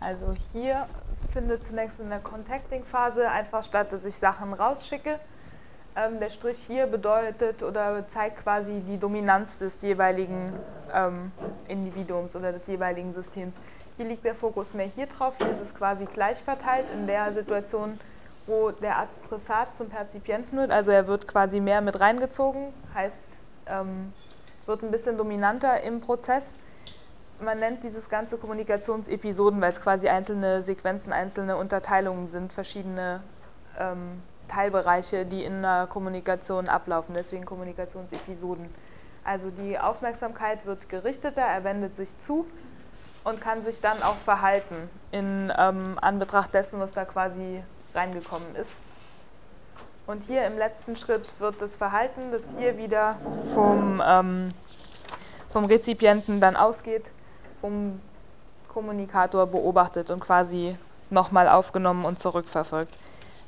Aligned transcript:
Also 0.00 0.34
hier 0.52 0.86
findet 1.32 1.64
zunächst 1.64 2.00
in 2.00 2.08
der 2.08 2.20
Contacting-Phase 2.20 3.28
einfach 3.28 3.62
statt, 3.62 3.92
dass 3.92 4.04
ich 4.04 4.16
Sachen 4.16 4.54
rausschicke. 4.54 5.20
Ähm, 5.94 6.20
der 6.20 6.30
Strich 6.30 6.58
hier 6.66 6.86
bedeutet 6.86 7.62
oder 7.62 8.08
zeigt 8.08 8.42
quasi 8.42 8.80
die 8.88 8.98
Dominanz 8.98 9.58
des 9.58 9.82
jeweiligen 9.82 10.52
ähm, 10.94 11.32
Individuums 11.68 12.34
oder 12.34 12.52
des 12.52 12.66
jeweiligen 12.66 13.12
Systems. 13.12 13.56
Hier 13.96 14.06
liegt 14.06 14.24
der 14.24 14.34
Fokus 14.34 14.72
mehr 14.72 14.86
hier 14.86 15.06
drauf, 15.06 15.34
hier 15.36 15.50
ist 15.50 15.60
es 15.60 15.74
quasi 15.74 16.06
gleich 16.06 16.38
verteilt 16.38 16.86
in 16.94 17.06
der 17.06 17.32
Situation, 17.32 18.00
wo 18.46 18.70
der 18.70 19.06
Adressat 19.28 19.76
zum 19.76 19.90
Perzipienten 19.90 20.56
wird, 20.58 20.70
also 20.70 20.90
er 20.90 21.06
wird 21.06 21.28
quasi 21.28 21.60
mehr 21.60 21.82
mit 21.82 22.00
reingezogen, 22.00 22.72
heißt, 22.94 23.14
ähm, 23.66 24.12
wird 24.64 24.82
ein 24.82 24.90
bisschen 24.90 25.18
dominanter 25.18 25.82
im 25.82 26.00
Prozess 26.00 26.54
man 27.42 27.58
nennt 27.58 27.82
dieses 27.82 28.08
ganze 28.08 28.36
Kommunikationsepisoden, 28.36 29.60
weil 29.60 29.72
es 29.72 29.80
quasi 29.80 30.08
einzelne 30.08 30.62
Sequenzen, 30.62 31.12
einzelne 31.12 31.56
Unterteilungen 31.56 32.28
sind, 32.28 32.52
verschiedene 32.52 33.22
ähm, 33.78 34.10
Teilbereiche, 34.48 35.24
die 35.24 35.44
in 35.44 35.64
einer 35.64 35.86
Kommunikation 35.86 36.68
ablaufen, 36.68 37.14
deswegen 37.14 37.44
Kommunikationsepisoden. 37.44 38.66
Also 39.24 39.50
die 39.50 39.78
Aufmerksamkeit 39.78 40.64
wird 40.66 40.88
gerichteter, 40.88 41.42
er 41.42 41.62
wendet 41.64 41.96
sich 41.96 42.08
zu 42.26 42.46
und 43.24 43.40
kann 43.40 43.64
sich 43.64 43.80
dann 43.80 44.02
auch 44.02 44.16
verhalten 44.16 44.88
in 45.12 45.52
ähm, 45.56 45.98
Anbetracht 46.00 46.54
dessen, 46.54 46.80
was 46.80 46.92
da 46.92 47.04
quasi 47.04 47.62
reingekommen 47.94 48.56
ist. 48.56 48.74
Und 50.06 50.24
hier 50.24 50.44
im 50.46 50.58
letzten 50.58 50.96
Schritt 50.96 51.28
wird 51.38 51.60
das 51.60 51.74
Verhalten, 51.74 52.32
das 52.32 52.42
hier 52.58 52.76
wieder 52.78 53.16
vom, 53.54 54.02
ähm, 54.04 54.48
vom 55.52 55.66
Rezipienten 55.66 56.40
dann 56.40 56.56
ausgeht, 56.56 57.04
vom 57.60 58.00
Kommunikator 58.68 59.46
beobachtet 59.46 60.10
und 60.10 60.20
quasi 60.20 60.76
nochmal 61.10 61.48
aufgenommen 61.48 62.04
und 62.04 62.18
zurückverfolgt. 62.20 62.94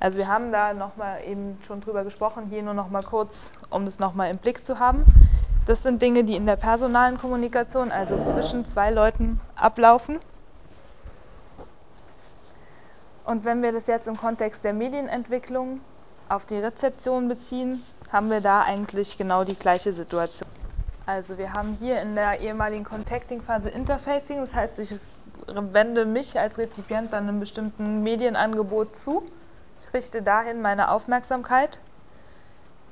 Also 0.01 0.19
wir 0.19 0.27
haben 0.27 0.51
da 0.51 0.75
nochmal 0.75 1.21
eben 1.25 1.59
schon 1.67 1.81
drüber 1.81 2.03
gesprochen, 2.03 2.47
hier 2.51 2.63
nur 2.63 2.75
nochmal 2.75 3.05
kurz, 3.05 3.53
um 3.71 3.85
das 3.85 4.01
nochmal 4.01 4.31
im 4.31 4.39
Blick 4.39 4.67
zu 4.67 4.81
haben. 4.81 5.05
Das 5.65 5.85
sind 5.85 6.03
Dinge, 6.03 6.25
die 6.25 6.35
in 6.35 6.45
der 6.45 6.57
personalen 6.57 7.19
Kommunikation, 7.19 7.93
also 7.93 8.19
zwischen 8.25 8.67
zwei 8.67 8.91
Leuten, 8.91 9.41
ablaufen. 9.55 10.19
Und 13.25 13.45
wenn 13.45 13.63
wir 13.63 13.71
das 13.71 13.87
jetzt 13.87 14.09
im 14.09 14.17
Kontext 14.17 14.65
der 14.65 14.73
Medienentwicklung 14.73 15.81
auf 16.29 16.47
die 16.47 16.57
Rezeption 16.57 17.29
beziehen, 17.29 17.81
haben 18.11 18.29
wir 18.29 18.41
da 18.41 18.63
eigentlich 18.63 19.17
genau 19.17 19.45
die 19.45 19.55
gleiche 19.55 19.93
Situation. 19.93 20.49
Also 21.05 21.37
wir 21.37 21.53
haben 21.53 21.75
hier 21.75 22.01
in 22.01 22.15
der 22.15 22.41
ehemaligen 22.41 22.85
Contacting-Phase 22.85 23.69
Interfacing, 23.69 24.39
das 24.39 24.55
heißt, 24.55 24.79
ich 24.79 24.95
wende 25.49 26.05
mich 26.05 26.39
als 26.39 26.59
Rezipient 26.59 27.13
dann 27.13 27.29
einem 27.29 27.41
bestimmten 27.41 28.03
Medienangebot 28.03 28.97
zu. 28.97 29.25
Ich 29.81 29.93
richte 29.93 30.23
dahin 30.23 30.63
meine 30.63 30.91
Aufmerksamkeit. 30.91 31.81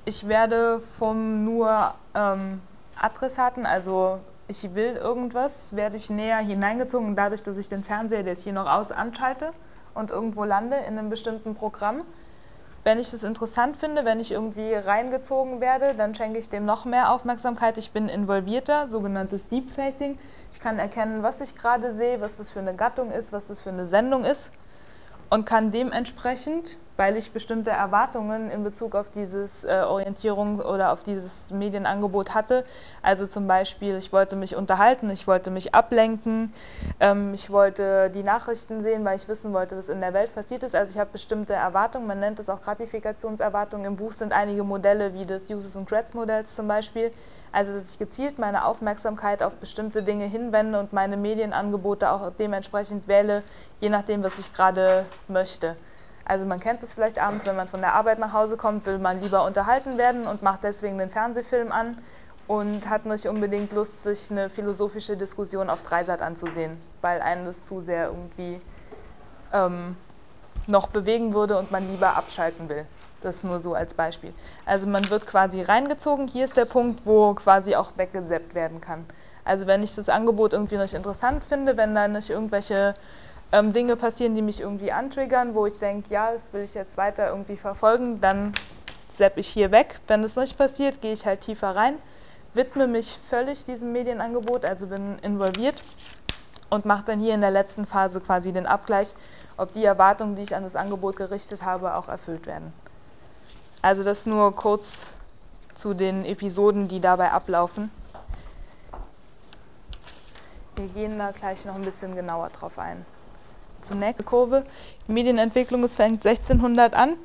Ich 0.05 0.27
werde 0.27 0.81
vom 0.98 1.44
nur 1.44 1.94
ähm, 2.14 2.61
Adressaten, 3.00 3.64
also 3.64 4.19
ich 4.48 4.75
will 4.75 4.97
irgendwas, 4.97 5.77
werde 5.77 5.97
ich 5.97 6.11
näher 6.11 6.38
hineingezogen, 6.38 7.14
dadurch, 7.14 7.42
dass 7.42 7.56
ich 7.56 7.69
den 7.69 7.84
Fernseher, 7.84 8.25
der 8.25 8.33
ist 8.33 8.42
hier 8.42 8.53
noch 8.53 8.69
aus, 8.69 8.91
anschalte 8.91 9.53
und 9.94 10.11
irgendwo 10.11 10.42
lande 10.42 10.77
in 10.77 10.98
einem 10.98 11.11
bestimmten 11.11 11.55
Programm 11.55 12.03
wenn 12.82 12.98
ich 12.98 13.12
es 13.12 13.22
interessant 13.22 13.76
finde, 13.76 14.04
wenn 14.04 14.20
ich 14.20 14.32
irgendwie 14.32 14.72
reingezogen 14.74 15.60
werde, 15.60 15.94
dann 15.94 16.14
schenke 16.14 16.38
ich 16.38 16.48
dem 16.48 16.64
noch 16.64 16.84
mehr 16.84 17.12
Aufmerksamkeit. 17.12 17.76
Ich 17.76 17.90
bin 17.90 18.08
involvierter, 18.08 18.88
sogenanntes 18.88 19.46
Deep 19.48 19.70
Facing. 19.70 20.18
Ich 20.52 20.60
kann 20.60 20.78
erkennen, 20.78 21.22
was 21.22 21.40
ich 21.40 21.54
gerade 21.54 21.94
sehe, 21.94 22.20
was 22.20 22.38
das 22.38 22.50
für 22.50 22.60
eine 22.60 22.74
Gattung 22.74 23.12
ist, 23.12 23.32
was 23.32 23.48
das 23.48 23.60
für 23.60 23.70
eine 23.70 23.86
Sendung 23.86 24.24
ist 24.24 24.50
und 25.28 25.44
kann 25.44 25.70
dementsprechend 25.70 26.76
weil 26.96 27.16
ich 27.16 27.33
bestimmte 27.33 27.70
Erwartungen 27.70 28.50
in 28.50 28.62
Bezug 28.62 28.94
auf 28.94 29.10
dieses 29.10 29.64
äh, 29.64 29.84
Orientierung 29.86 30.60
oder 30.60 30.92
auf 30.92 31.02
dieses 31.02 31.50
Medienangebot 31.50 32.34
hatte. 32.34 32.64
Also 33.03 33.26
zum 33.26 33.47
Beispiel, 33.47 33.97
ich 33.97 34.12
wollte 34.12 34.37
mich 34.37 34.54
unterhalten, 34.54 35.09
ich 35.10 35.26
wollte 35.26 35.50
mich 35.50 35.75
ablenken, 35.75 36.53
ähm, 37.00 37.32
ich 37.32 37.50
wollte 37.50 38.10
die 38.10 38.22
Nachrichten 38.22 38.82
sehen, 38.82 39.04
weil 39.04 39.16
ich 39.16 39.28
wissen 39.28 39.53
wollte, 39.53 39.78
was 39.78 39.88
in 39.88 40.00
der 40.00 40.12
Welt 40.12 40.34
passiert 40.34 40.62
ist. 40.62 40.75
Also 40.75 40.92
ich 40.92 40.98
habe 40.98 41.10
bestimmte 41.10 41.54
Erwartungen, 41.54 42.06
man 42.06 42.20
nennt 42.20 42.38
es 42.38 42.48
auch 42.48 42.60
Gratifikationserwartungen. 42.60 43.87
Im 43.87 43.97
Buch 43.97 44.12
sind 44.12 44.32
einige 44.32 44.62
Modelle 44.62 45.14
wie 45.14 45.25
des 45.25 45.50
Uses 45.50 45.76
and 45.76 45.88
Threats 45.88 46.12
Modells 46.12 46.54
zum 46.54 46.69
Beispiel. 46.69 47.12
Also 47.53 47.72
dass 47.72 47.91
ich 47.91 47.98
gezielt 47.98 48.38
meine 48.38 48.64
Aufmerksamkeit 48.64 49.43
auf 49.43 49.56
bestimmte 49.56 50.03
Dinge 50.03 50.26
hinwende 50.26 50.78
und 50.78 50.93
meine 50.93 51.16
Medienangebote 51.16 52.10
auch 52.10 52.31
dementsprechend 52.38 53.09
wähle, 53.09 53.43
je 53.78 53.88
nachdem, 53.88 54.22
was 54.22 54.38
ich 54.38 54.53
gerade 54.53 55.06
möchte. 55.26 55.76
Also 56.30 56.44
man 56.44 56.60
kennt 56.60 56.80
es 56.84 56.92
vielleicht 56.92 57.20
abends, 57.20 57.44
wenn 57.44 57.56
man 57.56 57.66
von 57.66 57.80
der 57.80 57.92
Arbeit 57.92 58.20
nach 58.20 58.32
Hause 58.32 58.56
kommt, 58.56 58.86
will 58.86 58.98
man 58.98 59.20
lieber 59.20 59.44
unterhalten 59.44 59.98
werden 59.98 60.28
und 60.28 60.44
macht 60.44 60.62
deswegen 60.62 60.96
den 60.96 61.10
Fernsehfilm 61.10 61.72
an 61.72 61.98
und 62.46 62.88
hat 62.88 63.04
nicht 63.04 63.26
unbedingt 63.26 63.72
Lust, 63.72 64.04
sich 64.04 64.30
eine 64.30 64.48
philosophische 64.48 65.16
Diskussion 65.16 65.69
auf 65.69 65.82
Dreisat 65.82 66.22
anzusehen, 66.22 66.76
weil 67.00 67.20
einen 67.20 67.46
das 67.46 67.66
zu 67.66 67.80
sehr 67.80 68.10
irgendwie 68.10 68.60
ähm, 69.52 69.96
noch 70.69 70.86
bewegen 70.86 71.34
würde 71.34 71.58
und 71.58 71.72
man 71.72 71.90
lieber 71.90 72.14
abschalten 72.14 72.69
will. 72.69 72.86
Das 73.22 73.42
nur 73.42 73.58
so 73.58 73.74
als 73.74 73.94
Beispiel. 73.94 74.32
Also 74.64 74.86
man 74.86 75.10
wird 75.10 75.26
quasi 75.26 75.62
reingezogen. 75.62 76.28
Hier 76.28 76.44
ist 76.44 76.56
der 76.56 76.64
Punkt, 76.64 77.04
wo 77.06 77.34
quasi 77.34 77.74
auch 77.74 77.90
weggeseppt 77.96 78.54
werden 78.54 78.80
kann. 78.80 79.04
Also 79.44 79.66
wenn 79.66 79.82
ich 79.82 79.96
das 79.96 80.08
Angebot 80.08 80.52
irgendwie 80.52 80.76
nicht 80.76 80.94
interessant 80.94 81.42
finde, 81.42 81.76
wenn 81.76 81.92
da 81.92 82.06
nicht 82.06 82.30
irgendwelche 82.30 82.94
ähm, 83.53 83.72
Dinge 83.72 83.97
passieren, 83.97 84.34
die 84.34 84.43
mich 84.43 84.61
irgendwie 84.61 84.93
antriggern, 84.93 85.55
wo 85.55 85.66
ich 85.66 85.78
denke, 85.78 86.12
ja, 86.12 86.33
das 86.33 86.53
will 86.53 86.62
ich 86.62 86.75
jetzt 86.75 86.97
weiter 86.97 87.28
irgendwie 87.28 87.56
verfolgen, 87.56 88.21
dann 88.21 88.53
sepp 89.12 89.38
ich 89.38 89.49
hier 89.49 89.71
weg. 89.71 90.00
Wenn 90.06 90.22
das 90.22 90.37
nicht 90.37 90.56
passiert, 90.56 91.00
gehe 91.00 91.12
ich 91.12 91.27
halt 91.27 91.41
tiefer 91.41 91.75
rein, 91.75 91.99
widme 92.55 92.87
mich 92.87 93.19
völlig 93.28 93.65
diesem 93.65 93.93
Medienangebot, 93.93 94.65
also 94.65 94.87
bin 94.87 95.19
involviert 95.21 95.83
und 96.71 96.84
mache 96.84 97.05
dann 97.06 97.21
hier 97.21 97.34
in 97.34 97.41
der 97.41 97.50
letzten 97.50 97.87
Phase 97.87 98.21
quasi 98.21 98.53
den 98.53 98.66
Abgleich, 98.66 99.15
ob 99.56 99.72
die 99.72 99.84
Erwartungen, 99.84 100.37
die 100.37 100.43
ich 100.43 100.55
an 100.55 100.62
das 100.62 100.77
Angebot 100.77 101.17
gerichtet 101.17 101.62
habe, 101.62 101.94
auch 101.97 102.09
erfüllt 102.09 102.47
werden. 102.47 102.72
Also 103.82 104.05
das 104.05 104.27
nur 104.27 104.55
kurz 104.55 105.15
zu 105.75 105.94
den 105.94 106.25
Episoden, 106.25 106.87
die 106.87 107.00
dabei 107.00 107.32
ablaufen. 107.32 107.91
Wir 110.77 110.87
gehen 110.88 111.19
da 111.19 111.32
gleich 111.32 111.65
noch 111.65 111.75
ein 111.75 111.82
bisschen 111.82 112.15
genauer 112.15 112.50
drauf 112.50 112.78
ein 112.78 113.05
zunächst 113.82 114.24
Kurve. 114.24 114.64
Die 115.06 115.12
Medienentwicklung, 115.12 115.82
es 115.84 115.94
fängt 115.96 116.24
1600 116.26 116.94
an, 116.94 117.16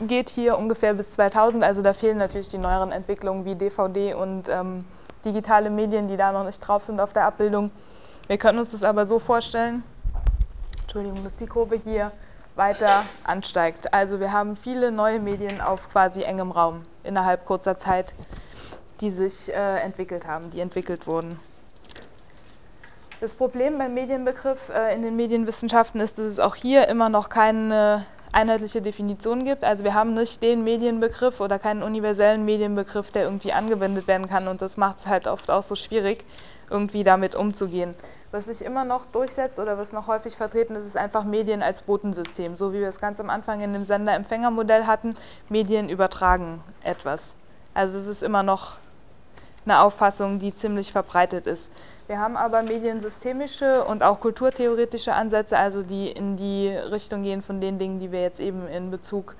geht 0.00 0.28
hier 0.28 0.58
ungefähr 0.58 0.94
bis 0.94 1.12
2000. 1.12 1.64
Also 1.64 1.82
da 1.82 1.92
fehlen 1.92 2.18
natürlich 2.18 2.50
die 2.50 2.58
neueren 2.58 2.92
Entwicklungen 2.92 3.44
wie 3.44 3.54
DVD 3.54 4.14
und 4.14 4.48
ähm, 4.48 4.84
digitale 5.24 5.70
Medien, 5.70 6.08
die 6.08 6.16
da 6.16 6.32
noch 6.32 6.44
nicht 6.44 6.60
drauf 6.60 6.84
sind 6.84 7.00
auf 7.00 7.12
der 7.12 7.24
Abbildung. 7.24 7.70
Wir 8.26 8.38
können 8.38 8.58
uns 8.58 8.72
das 8.72 8.84
aber 8.84 9.06
so 9.06 9.18
vorstellen, 9.18 9.82
Entschuldigung, 10.82 11.24
dass 11.24 11.36
die 11.36 11.46
Kurve 11.46 11.76
hier 11.76 12.12
weiter 12.56 13.04
ansteigt. 13.24 13.92
Also 13.94 14.20
wir 14.20 14.32
haben 14.32 14.56
viele 14.56 14.90
neue 14.90 15.20
Medien 15.20 15.60
auf 15.60 15.88
quasi 15.90 16.22
engem 16.22 16.50
Raum 16.50 16.84
innerhalb 17.04 17.44
kurzer 17.44 17.78
Zeit, 17.78 18.14
die 19.00 19.10
sich 19.10 19.48
äh, 19.48 19.78
entwickelt 19.80 20.26
haben, 20.26 20.50
die 20.50 20.60
entwickelt 20.60 21.06
wurden. 21.06 21.38
Das 23.20 23.34
Problem 23.34 23.78
beim 23.78 23.94
Medienbegriff 23.94 24.68
äh, 24.68 24.94
in 24.94 25.02
den 25.02 25.16
Medienwissenschaften 25.16 26.00
ist, 26.00 26.18
dass 26.18 26.26
es 26.26 26.38
auch 26.38 26.54
hier 26.54 26.86
immer 26.86 27.08
noch 27.08 27.28
keine 27.28 28.06
einheitliche 28.30 28.80
Definition 28.80 29.44
gibt. 29.44 29.64
Also 29.64 29.82
wir 29.82 29.94
haben 29.94 30.14
nicht 30.14 30.40
den 30.40 30.62
Medienbegriff 30.62 31.40
oder 31.40 31.58
keinen 31.58 31.82
universellen 31.82 32.44
Medienbegriff, 32.44 33.10
der 33.10 33.24
irgendwie 33.24 33.52
angewendet 33.52 34.06
werden 34.06 34.28
kann 34.28 34.46
und 34.46 34.62
das 34.62 34.76
macht 34.76 34.98
es 34.98 35.06
halt 35.08 35.26
oft 35.26 35.50
auch 35.50 35.64
so 35.64 35.74
schwierig, 35.74 36.24
irgendwie 36.70 37.02
damit 37.02 37.34
umzugehen. 37.34 37.94
Was 38.30 38.44
sich 38.44 38.62
immer 38.62 38.84
noch 38.84 39.06
durchsetzt 39.06 39.58
oder 39.58 39.78
was 39.78 39.92
noch 39.92 40.06
häufig 40.06 40.36
vertreten 40.36 40.76
ist, 40.76 40.84
ist 40.84 40.96
einfach 40.96 41.24
Medien 41.24 41.62
als 41.62 41.82
Botensystem. 41.82 42.54
So 42.54 42.72
wie 42.72 42.78
wir 42.78 42.88
es 42.88 43.00
ganz 43.00 43.18
am 43.18 43.30
Anfang 43.30 43.62
in 43.62 43.72
dem 43.72 43.84
Sender-Empfänger-Modell 43.84 44.86
hatten, 44.86 45.14
Medien 45.48 45.88
übertragen 45.88 46.62
etwas. 46.84 47.34
Also 47.74 47.98
es 47.98 48.06
ist 48.06 48.22
immer 48.22 48.44
noch 48.44 48.76
eine 49.64 49.80
Auffassung, 49.80 50.38
die 50.38 50.54
ziemlich 50.54 50.92
verbreitet 50.92 51.46
ist. 51.46 51.72
Wir 52.08 52.18
haben 52.20 52.38
aber 52.38 52.62
mediensystemische 52.62 53.84
und 53.84 54.02
auch 54.02 54.20
kulturtheoretische 54.20 55.12
Ansätze, 55.12 55.58
also 55.58 55.82
die 55.82 56.10
in 56.10 56.38
die 56.38 56.70
Richtung 56.70 57.22
gehen 57.22 57.42
von 57.42 57.60
den 57.60 57.78
Dingen, 57.78 58.00
die 58.00 58.10
wir 58.10 58.22
jetzt 58.22 58.40
eben 58.40 58.66
in 58.66 58.90
Bezug 58.90 59.34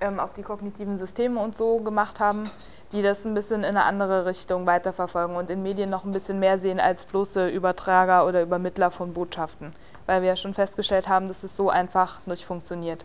ähm, 0.00 0.18
auf 0.18 0.32
die 0.32 0.42
kognitiven 0.42 0.96
Systeme 0.96 1.38
und 1.38 1.54
so 1.54 1.76
gemacht 1.80 2.18
haben, 2.18 2.50
die 2.92 3.02
das 3.02 3.26
ein 3.26 3.34
bisschen 3.34 3.62
in 3.62 3.76
eine 3.76 3.84
andere 3.84 4.24
Richtung 4.24 4.64
weiterverfolgen 4.64 5.36
und 5.36 5.50
in 5.50 5.62
Medien 5.62 5.90
noch 5.90 6.06
ein 6.06 6.12
bisschen 6.12 6.38
mehr 6.38 6.56
sehen 6.56 6.80
als 6.80 7.04
bloße 7.04 7.50
Übertrager 7.50 8.26
oder 8.26 8.40
Übermittler 8.40 8.90
von 8.90 9.12
Botschaften, 9.12 9.74
weil 10.06 10.22
wir 10.22 10.30
ja 10.30 10.36
schon 10.36 10.54
festgestellt 10.54 11.10
haben, 11.10 11.28
dass 11.28 11.42
es 11.42 11.58
so 11.58 11.68
einfach 11.68 12.26
nicht 12.26 12.46
funktioniert. 12.46 13.04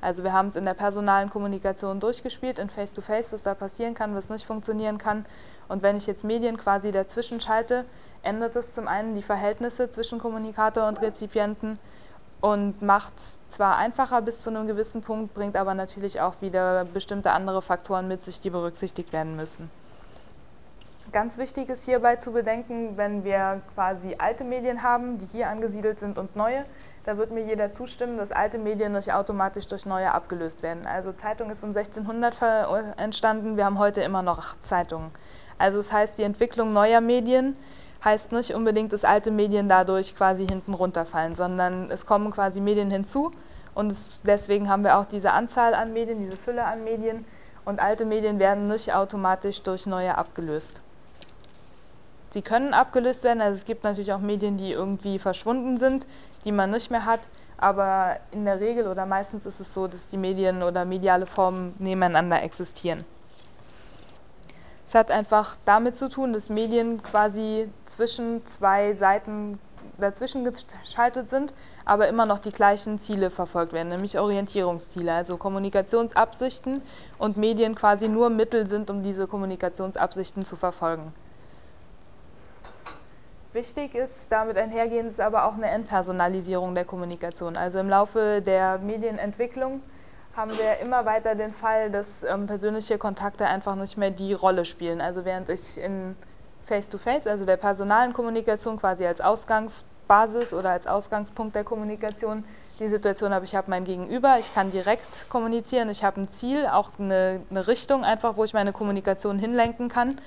Also 0.00 0.24
wir 0.24 0.32
haben 0.32 0.48
es 0.48 0.56
in 0.56 0.64
der 0.64 0.74
personalen 0.74 1.30
Kommunikation 1.30 2.00
durchgespielt, 2.00 2.58
in 2.58 2.68
Face-to-Face, 2.68 3.28
-face, 3.28 3.32
was 3.32 3.42
da 3.44 3.54
passieren 3.54 3.94
kann, 3.94 4.16
was 4.16 4.28
nicht 4.28 4.44
funktionieren 4.44 4.98
kann. 4.98 5.24
Und 5.68 5.84
wenn 5.84 5.96
ich 5.96 6.08
jetzt 6.08 6.24
Medien 6.24 6.56
quasi 6.56 6.90
dazwischen 6.90 7.40
schalte, 7.40 7.84
ändert 8.22 8.56
es 8.56 8.74
zum 8.74 8.88
einen 8.88 9.14
die 9.14 9.22
Verhältnisse 9.22 9.90
zwischen 9.90 10.18
Kommunikator 10.18 10.88
und 10.88 11.00
Rezipienten 11.00 11.78
und 12.40 12.80
macht 12.82 13.18
es 13.18 13.38
zwar 13.48 13.76
einfacher 13.76 14.22
bis 14.22 14.42
zu 14.42 14.50
einem 14.50 14.66
gewissen 14.66 15.02
Punkt, 15.02 15.34
bringt 15.34 15.56
aber 15.56 15.74
natürlich 15.74 16.20
auch 16.20 16.34
wieder 16.40 16.84
bestimmte 16.84 17.32
andere 17.32 17.60
Faktoren 17.62 18.08
mit 18.08 18.24
sich, 18.24 18.40
die 18.40 18.50
berücksichtigt 18.50 19.12
werden 19.12 19.36
müssen. 19.36 19.70
Ganz 21.12 21.38
wichtig 21.38 21.68
ist 21.68 21.84
hierbei 21.84 22.16
zu 22.16 22.30
bedenken, 22.30 22.96
wenn 22.96 23.24
wir 23.24 23.62
quasi 23.74 24.14
alte 24.18 24.44
Medien 24.44 24.82
haben, 24.82 25.18
die 25.18 25.26
hier 25.26 25.48
angesiedelt 25.48 25.98
sind 25.98 26.18
und 26.18 26.36
neue, 26.36 26.64
da 27.04 27.16
wird 27.16 27.32
mir 27.32 27.42
jeder 27.42 27.72
zustimmen, 27.72 28.16
dass 28.16 28.30
alte 28.30 28.58
Medien 28.58 28.92
nicht 28.92 29.12
automatisch 29.12 29.66
durch 29.66 29.86
neue 29.86 30.12
abgelöst 30.12 30.62
werden. 30.62 30.86
Also 30.86 31.12
Zeitung 31.12 31.50
ist 31.50 31.64
um 31.64 31.70
1600 31.70 32.36
entstanden, 32.96 33.56
wir 33.56 33.64
haben 33.64 33.78
heute 33.78 34.02
immer 34.02 34.22
noch 34.22 34.54
Zeitungen. 34.62 35.10
Also 35.58 35.78
das 35.78 35.90
heißt, 35.90 36.16
die 36.16 36.22
Entwicklung 36.22 36.72
neuer 36.72 37.00
Medien 37.00 37.56
heißt 38.04 38.32
nicht 38.32 38.54
unbedingt, 38.54 38.92
dass 38.92 39.04
alte 39.04 39.30
Medien 39.30 39.68
dadurch 39.68 40.16
quasi 40.16 40.46
hinten 40.46 40.74
runterfallen, 40.74 41.34
sondern 41.34 41.90
es 41.90 42.06
kommen 42.06 42.30
quasi 42.30 42.60
Medien 42.60 42.90
hinzu 42.90 43.32
und 43.74 43.92
es, 43.92 44.22
deswegen 44.24 44.68
haben 44.68 44.84
wir 44.84 44.98
auch 44.98 45.06
diese 45.06 45.32
Anzahl 45.32 45.74
an 45.74 45.92
Medien, 45.92 46.18
diese 46.20 46.36
Fülle 46.36 46.64
an 46.64 46.84
Medien 46.84 47.24
und 47.64 47.80
alte 47.80 48.04
Medien 48.04 48.38
werden 48.38 48.64
nicht 48.64 48.92
automatisch 48.92 49.62
durch 49.62 49.86
neue 49.86 50.16
abgelöst. 50.16 50.80
Sie 52.30 52.42
können 52.42 52.74
abgelöst 52.74 53.24
werden, 53.24 53.40
also 53.40 53.54
es 53.54 53.64
gibt 53.64 53.84
natürlich 53.84 54.12
auch 54.12 54.20
Medien, 54.20 54.56
die 54.56 54.72
irgendwie 54.72 55.18
verschwunden 55.18 55.76
sind, 55.76 56.06
die 56.44 56.52
man 56.52 56.70
nicht 56.70 56.90
mehr 56.90 57.04
hat, 57.04 57.20
aber 57.58 58.16
in 58.30 58.44
der 58.44 58.60
Regel 58.60 58.86
oder 58.86 59.04
meistens 59.04 59.44
ist 59.44 59.60
es 59.60 59.74
so, 59.74 59.86
dass 59.86 60.06
die 60.06 60.16
Medien 60.16 60.62
oder 60.62 60.84
mediale 60.84 61.26
Formen 61.26 61.74
nebeneinander 61.78 62.42
existieren. 62.42 63.04
Es 64.90 64.96
hat 64.96 65.12
einfach 65.12 65.56
damit 65.64 65.94
zu 65.96 66.08
tun, 66.08 66.32
dass 66.32 66.50
Medien 66.50 67.00
quasi 67.00 67.68
zwischen 67.86 68.44
zwei 68.44 68.94
Seiten 68.94 69.60
dazwischen 69.98 70.42
geschaltet 70.42 71.30
sind, 71.30 71.54
aber 71.84 72.08
immer 72.08 72.26
noch 72.26 72.40
die 72.40 72.50
gleichen 72.50 72.98
Ziele 72.98 73.30
verfolgt 73.30 73.72
werden, 73.72 73.90
nämlich 73.90 74.18
Orientierungsziele, 74.18 75.12
also 75.12 75.36
Kommunikationsabsichten 75.36 76.82
und 77.20 77.36
Medien 77.36 77.76
quasi 77.76 78.08
nur 78.08 78.30
Mittel 78.30 78.66
sind, 78.66 78.90
um 78.90 79.04
diese 79.04 79.28
Kommunikationsabsichten 79.28 80.44
zu 80.44 80.56
verfolgen. 80.56 81.14
Wichtig 83.52 83.94
ist, 83.94 84.26
damit 84.32 84.56
einhergehend 84.56 85.10
ist 85.10 85.20
aber 85.20 85.44
auch 85.44 85.54
eine 85.54 85.68
Entpersonalisierung 85.68 86.74
der 86.74 86.84
Kommunikation. 86.84 87.56
Also 87.56 87.78
im 87.78 87.88
Laufe 87.88 88.42
der 88.44 88.78
Medienentwicklung 88.78 89.82
haben 90.36 90.52
wir 90.56 90.78
immer 90.78 91.04
weiter 91.04 91.34
den 91.34 91.52
Fall, 91.52 91.90
dass 91.90 92.22
ähm, 92.22 92.46
persönliche 92.46 92.98
Kontakte 92.98 93.46
einfach 93.46 93.74
nicht 93.74 93.96
mehr 93.96 94.10
die 94.10 94.32
Rolle 94.32 94.64
spielen. 94.64 95.00
Also 95.00 95.24
während 95.24 95.48
ich 95.48 95.76
in 95.78 96.16
Face-to-Face, 96.66 97.26
-face, 97.26 97.30
also 97.30 97.44
der 97.44 97.56
personalen 97.56 98.12
Kommunikation 98.12 98.78
quasi 98.78 99.04
als 99.04 99.20
Ausgangsbasis 99.20 100.54
oder 100.54 100.70
als 100.70 100.86
Ausgangspunkt 100.86 101.54
der 101.54 101.64
Kommunikation 101.64 102.44
die 102.78 102.88
Situation 102.88 103.34
habe, 103.34 103.44
ich 103.44 103.54
habe 103.54 103.68
mein 103.68 103.84
Gegenüber, 103.84 104.38
ich 104.38 104.54
kann 104.54 104.70
direkt 104.70 105.28
kommunizieren, 105.28 105.90
ich 105.90 106.02
habe 106.02 106.22
ein 106.22 106.30
Ziel, 106.30 106.66
auch 106.66 106.90
eine, 106.98 107.40
eine 107.50 107.66
Richtung 107.66 108.04
einfach, 108.04 108.36
wo 108.36 108.44
ich 108.44 108.54
meine 108.54 108.72
Kommunikation 108.72 109.38
hinlenken 109.38 109.88
kann. 109.88 110.18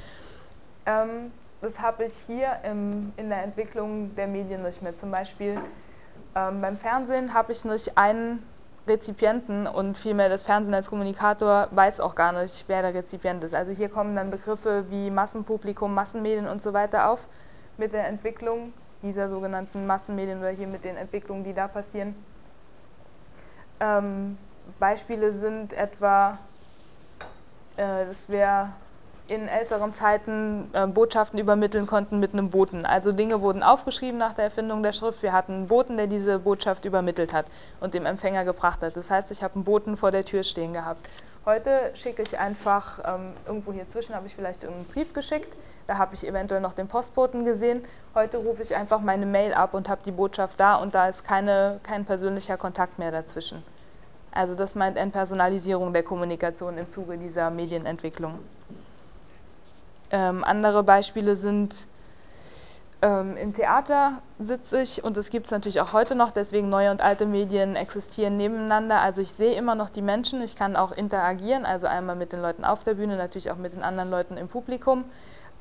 Ähm, 0.85 1.31
das 1.61 1.79
habe 1.79 2.05
ich 2.05 2.13
hier 2.27 2.57
im, 2.63 3.13
in 3.15 3.29
der 3.29 3.41
Entwicklung 3.41 4.13
der 4.15 4.27
Medien 4.27 4.63
nicht 4.63 4.81
mehr. 4.81 4.97
Zum 4.99 5.09
Beispiel 5.09 5.57
ähm, 6.35 6.61
beim 6.61 6.77
Fernsehen 6.77 7.33
habe 7.33 7.53
ich 7.53 7.63
nicht 7.63 7.97
einen 7.97 8.43
Rezipienten 8.87 9.65
und 9.65 9.97
vielmehr 9.97 10.27
das 10.27 10.43
Fernsehen 10.43 10.73
als 10.73 10.89
Kommunikator 10.89 11.69
weiß 11.71 12.01
auch 12.01 12.15
gar 12.15 12.33
nicht, 12.33 12.65
wer 12.67 12.81
der 12.81 12.93
Rezipient 12.93 13.43
ist. 13.43 13.55
Also 13.55 13.71
hier 13.71 13.87
kommen 13.87 14.15
dann 14.15 14.29
Begriffe 14.29 14.85
wie 14.89 15.09
Massenpublikum, 15.09 15.93
Massenmedien 15.93 16.47
und 16.47 16.61
so 16.61 16.73
weiter 16.73 17.09
auf 17.09 17.25
mit 17.77 17.93
der 17.93 18.07
Entwicklung 18.07 18.73
dieser 19.01 19.29
sogenannten 19.29 19.85
Massenmedien 19.85 20.39
oder 20.39 20.49
hier 20.49 20.67
mit 20.67 20.83
den 20.83 20.97
Entwicklungen, 20.97 21.43
die 21.43 21.53
da 21.53 21.67
passieren. 21.67 22.15
Ähm, 23.79 24.37
Beispiele 24.79 25.31
sind 25.33 25.73
etwa, 25.73 26.37
äh, 27.77 28.05
das 28.05 28.29
wäre 28.29 28.69
in 29.27 29.47
älteren 29.47 29.93
Zeiten 29.93 30.69
äh, 30.73 30.85
Botschaften 30.85 31.39
übermitteln 31.39 31.87
konnten 31.87 32.19
mit 32.19 32.33
einem 32.33 32.49
Boten. 32.49 32.85
Also 32.85 33.11
Dinge 33.11 33.41
wurden 33.41 33.63
aufgeschrieben 33.63 34.17
nach 34.17 34.33
der 34.33 34.45
Erfindung 34.45 34.83
der 34.83 34.91
Schrift. 34.91 35.23
Wir 35.23 35.31
hatten 35.31 35.53
einen 35.53 35.67
Boten, 35.67 35.95
der 35.95 36.07
diese 36.07 36.39
Botschaft 36.39 36.83
übermittelt 36.85 37.33
hat 37.33 37.45
und 37.79 37.93
dem 37.93 38.05
Empfänger 38.05 38.43
gebracht 38.43 38.81
hat. 38.81 38.97
Das 38.97 39.09
heißt, 39.09 39.31
ich 39.31 39.41
habe 39.41 39.55
einen 39.55 39.63
Boten 39.63 39.95
vor 39.95 40.11
der 40.11 40.25
Tür 40.25 40.43
stehen 40.43 40.73
gehabt. 40.73 41.07
Heute 41.45 41.91
schicke 41.93 42.21
ich 42.21 42.37
einfach, 42.37 42.99
ähm, 42.99 43.33
irgendwo 43.45 43.71
hier 43.73 43.89
zwischen 43.89 44.15
habe 44.15 44.27
ich 44.27 44.35
vielleicht 44.35 44.63
irgendeinen 44.63 44.87
Brief 44.87 45.13
geschickt, 45.13 45.53
da 45.87 45.97
habe 45.97 46.15
ich 46.15 46.25
eventuell 46.25 46.61
noch 46.61 46.73
den 46.73 46.87
Postboten 46.87 47.43
gesehen. 47.43 47.83
Heute 48.15 48.37
rufe 48.37 48.63
ich 48.63 48.75
einfach 48.75 49.01
meine 49.01 49.25
Mail 49.25 49.53
ab 49.53 49.73
und 49.73 49.89
habe 49.89 50.01
die 50.05 50.11
Botschaft 50.11 50.59
da 50.59 50.75
und 50.75 50.95
da 50.95 51.09
ist 51.09 51.25
keine, 51.25 51.81
kein 51.83 52.05
persönlicher 52.05 52.55
Kontakt 52.55 52.99
mehr 52.99 53.11
dazwischen. 53.11 53.63
Also 54.31 54.55
das 54.55 54.73
meint 54.75 54.97
Entpersonalisierung 54.97 55.93
der 55.93 56.03
Kommunikation 56.03 56.77
im 56.77 56.89
Zuge 56.89 57.17
dieser 57.17 57.49
Medienentwicklung. 57.49 58.39
Ähm, 60.13 60.43
andere 60.43 60.83
Beispiele 60.83 61.35
sind, 61.35 61.87
ähm, 63.01 63.35
im 63.35 63.51
Theater 63.55 64.21
sitze 64.37 64.79
ich 64.79 65.03
und 65.03 65.17
das 65.17 65.31
gibt 65.31 65.47
es 65.47 65.51
natürlich 65.51 65.81
auch 65.81 65.91
heute 65.91 66.13
noch, 66.13 66.29
deswegen 66.29 66.69
neue 66.69 66.91
und 66.91 67.01
alte 67.01 67.25
Medien 67.25 67.75
existieren 67.75 68.37
nebeneinander. 68.37 69.01
Also 69.01 69.21
ich 69.21 69.31
sehe 69.31 69.55
immer 69.55 69.73
noch 69.73 69.89
die 69.89 70.03
Menschen, 70.03 70.43
ich 70.43 70.55
kann 70.55 70.75
auch 70.75 70.91
interagieren, 70.91 71.65
also 71.65 71.87
einmal 71.87 72.15
mit 72.15 72.31
den 72.31 72.43
Leuten 72.43 72.63
auf 72.63 72.83
der 72.83 72.93
Bühne, 72.93 73.17
natürlich 73.17 73.49
auch 73.49 73.57
mit 73.57 73.73
den 73.73 73.81
anderen 73.81 74.11
Leuten 74.11 74.37
im 74.37 74.49
Publikum. 74.49 75.05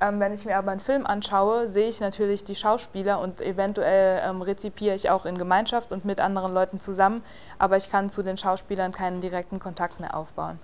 Ähm, 0.02 0.20
wenn 0.20 0.34
ich 0.34 0.44
mir 0.44 0.58
aber 0.58 0.70
einen 0.70 0.81
Film 0.81 1.06
anschaue, 1.06 1.70
sehe 1.70 1.88
ich 1.88 2.00
natürlich 2.00 2.44
die 2.44 2.54
Schauspieler 2.54 3.20
und 3.20 3.40
eventuell 3.40 4.20
ähm, 4.22 4.43
rezipiere 4.43 4.94
ich 4.94 5.08
auch 5.08 5.25
in 5.25 5.38
Gemeinschaft 5.38 5.93
und 5.93 6.04
mit 6.04 6.20
anderen 6.20 6.52
Leuten 6.52 6.78
zusammen, 6.78 7.25
aber 7.58 7.78
ich 7.78 7.90
kann 7.90 8.10
zu 8.10 8.22
den 8.22 8.37
Schauspielern 8.37 8.93
keinen 8.93 9.22
direkten 9.22 9.60
Kontakt 9.60 9.99
mehr 9.99 10.14
aufbauen. 10.14 10.58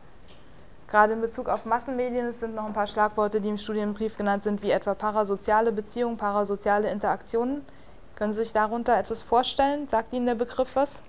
Gerade 0.88 1.12
in 1.12 1.20
Bezug 1.20 1.50
auf 1.50 1.66
Massenmedien 1.66 2.32
sind 2.32 2.54
noch 2.54 2.64
ein 2.64 2.72
paar 2.72 2.86
Schlagworte, 2.86 3.42
die 3.42 3.50
im 3.50 3.58
Studienbrief 3.58 4.16
genannt 4.16 4.42
sind, 4.42 4.62
wie 4.62 4.70
etwa 4.70 4.94
parasoziale 4.94 5.70
Beziehungen, 5.70 6.16
parasoziale 6.16 6.90
Interaktionen. 6.90 7.62
Können 8.14 8.32
Sie 8.32 8.42
sich 8.42 8.54
darunter 8.54 8.96
etwas 8.96 9.22
vorstellen? 9.22 9.86
Sagt 9.86 10.14
Ihnen 10.14 10.24
der 10.24 10.34
Begriff 10.34 10.76
was? 10.76 11.04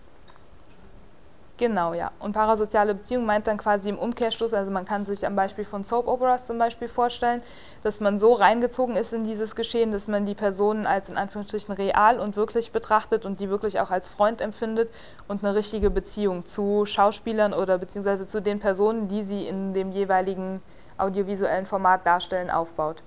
Genau, 1.60 1.94
ja. 1.94 2.12
Und 2.20 2.32
parasoziale 2.32 2.96
Beziehung 2.96 3.26
meint 3.26 3.46
dann 3.46 3.58
quasi 3.58 3.90
im 3.90 4.00
Umkehrschluss, 4.00 4.54
also 4.54 4.72
man 4.72 4.86
kann 4.86 5.04
sich 5.04 5.28
am 5.28 5.36
Beispiel 5.36 5.66
von 5.66 5.84
Soap 5.84 6.08
Operas 6.08 6.48
zum 6.48 6.58
Beispiel 6.58 6.88
vorstellen, 6.88 7.44
dass 7.84 8.00
man 8.00 8.18
so 8.18 8.32
reingezogen 8.32 8.96
ist 8.96 9.12
in 9.12 9.26
dieses 9.26 9.58
Geschehen, 9.58 9.92
dass 9.92 10.08
man 10.08 10.26
die 10.26 10.36
Personen 10.36 10.86
als 10.86 11.10
in 11.10 11.18
Anführungsstrichen 11.18 11.76
real 11.76 12.18
und 12.18 12.38
wirklich 12.38 12.72
betrachtet 12.72 13.26
und 13.26 13.42
die 13.42 13.50
wirklich 13.50 13.82
auch 13.82 13.92
als 13.92 14.08
Freund 14.08 14.40
empfindet 14.40 14.90
und 15.28 15.44
eine 15.44 15.54
richtige 15.54 15.90
Beziehung 15.90 16.46
zu 16.46 16.86
Schauspielern 16.86 17.54
oder 17.54 17.78
beziehungsweise 17.78 18.26
zu 18.26 18.42
den 18.42 18.62
Personen, 18.62 19.10
die 19.10 19.24
sie 19.24 19.46
in 19.46 19.74
dem 19.74 19.92
jeweiligen 19.92 20.62
audiovisuellen 20.98 21.66
Format 21.66 22.08
darstellen, 22.08 22.50
aufbaut. 22.50 23.04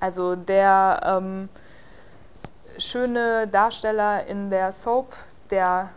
Also 0.00 0.36
der 0.36 1.00
ähm, 1.04 1.50
schöne 2.78 3.46
Darsteller 3.46 4.24
in 4.24 4.48
der 4.48 4.72
Soap, 4.72 5.12
der 5.50 5.90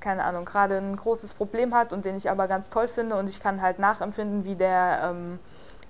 keine 0.00 0.24
Ahnung, 0.24 0.44
gerade 0.44 0.78
ein 0.78 0.96
großes 0.96 1.34
Problem 1.34 1.74
hat 1.74 1.92
und 1.92 2.04
den 2.04 2.16
ich 2.16 2.30
aber 2.30 2.48
ganz 2.48 2.68
toll 2.68 2.88
finde 2.88 3.16
und 3.16 3.28
ich 3.28 3.40
kann 3.40 3.62
halt 3.62 3.78
nachempfinden, 3.78 4.44
wie 4.44 4.56
der, 4.56 5.10
ähm, 5.10 5.38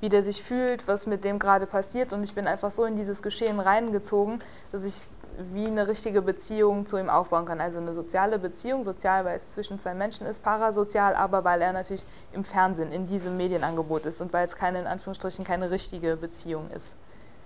wie 0.00 0.08
der 0.08 0.22
sich 0.22 0.42
fühlt, 0.42 0.88
was 0.88 1.06
mit 1.06 1.24
dem 1.24 1.38
gerade 1.38 1.66
passiert 1.66 2.12
und 2.12 2.22
ich 2.22 2.34
bin 2.34 2.46
einfach 2.46 2.70
so 2.70 2.84
in 2.84 2.96
dieses 2.96 3.22
Geschehen 3.22 3.60
reingezogen, 3.60 4.42
dass 4.72 4.84
ich 4.84 5.06
wie 5.52 5.66
eine 5.66 5.86
richtige 5.88 6.22
Beziehung 6.22 6.86
zu 6.86 6.98
ihm 6.98 7.08
aufbauen 7.08 7.46
kann. 7.46 7.60
Also 7.60 7.78
eine 7.78 7.94
soziale 7.94 8.38
Beziehung, 8.38 8.84
sozial, 8.84 9.24
weil 9.24 9.38
es 9.38 9.52
zwischen 9.52 9.78
zwei 9.78 9.94
Menschen 9.94 10.26
ist, 10.26 10.42
parasozial, 10.42 11.14
aber 11.14 11.44
weil 11.44 11.62
er 11.62 11.72
natürlich 11.72 12.04
im 12.32 12.44
Fernsehen, 12.44 12.92
in 12.92 13.06
diesem 13.06 13.36
Medienangebot 13.36 14.06
ist 14.06 14.20
und 14.20 14.32
weil 14.32 14.46
es 14.46 14.56
keine, 14.56 14.80
in 14.80 14.86
Anführungsstrichen, 14.86 15.44
keine 15.44 15.70
richtige 15.70 16.16
Beziehung 16.16 16.70
ist. 16.74 16.94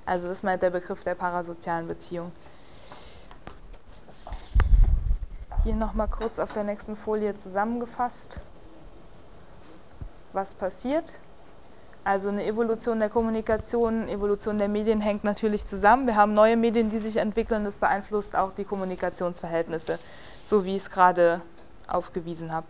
Also 0.06 0.28
das 0.28 0.42
meint 0.42 0.62
der 0.62 0.70
Begriff 0.70 1.02
der 1.04 1.14
parasozialen 1.14 1.86
Beziehung. 1.86 2.32
Hier 5.64 5.74
nochmal 5.74 6.08
kurz 6.08 6.38
auf 6.38 6.52
der 6.52 6.62
nächsten 6.62 6.94
Folie 6.94 7.38
zusammengefasst, 7.38 8.36
was 10.34 10.52
passiert. 10.52 11.14
Also 12.04 12.28
eine 12.28 12.44
Evolution 12.44 12.98
der 13.00 13.08
Kommunikation, 13.08 14.06
Evolution 14.10 14.58
der 14.58 14.68
Medien 14.68 15.00
hängt 15.00 15.24
natürlich 15.24 15.64
zusammen. 15.64 16.06
Wir 16.06 16.16
haben 16.16 16.34
neue 16.34 16.58
Medien, 16.58 16.90
die 16.90 16.98
sich 16.98 17.16
entwickeln, 17.16 17.64
das 17.64 17.78
beeinflusst 17.78 18.36
auch 18.36 18.52
die 18.52 18.64
Kommunikationsverhältnisse, 18.64 19.98
so 20.50 20.66
wie 20.66 20.76
ich 20.76 20.82
es 20.82 20.90
gerade 20.90 21.40
aufgewiesen 21.88 22.52
habe. 22.52 22.66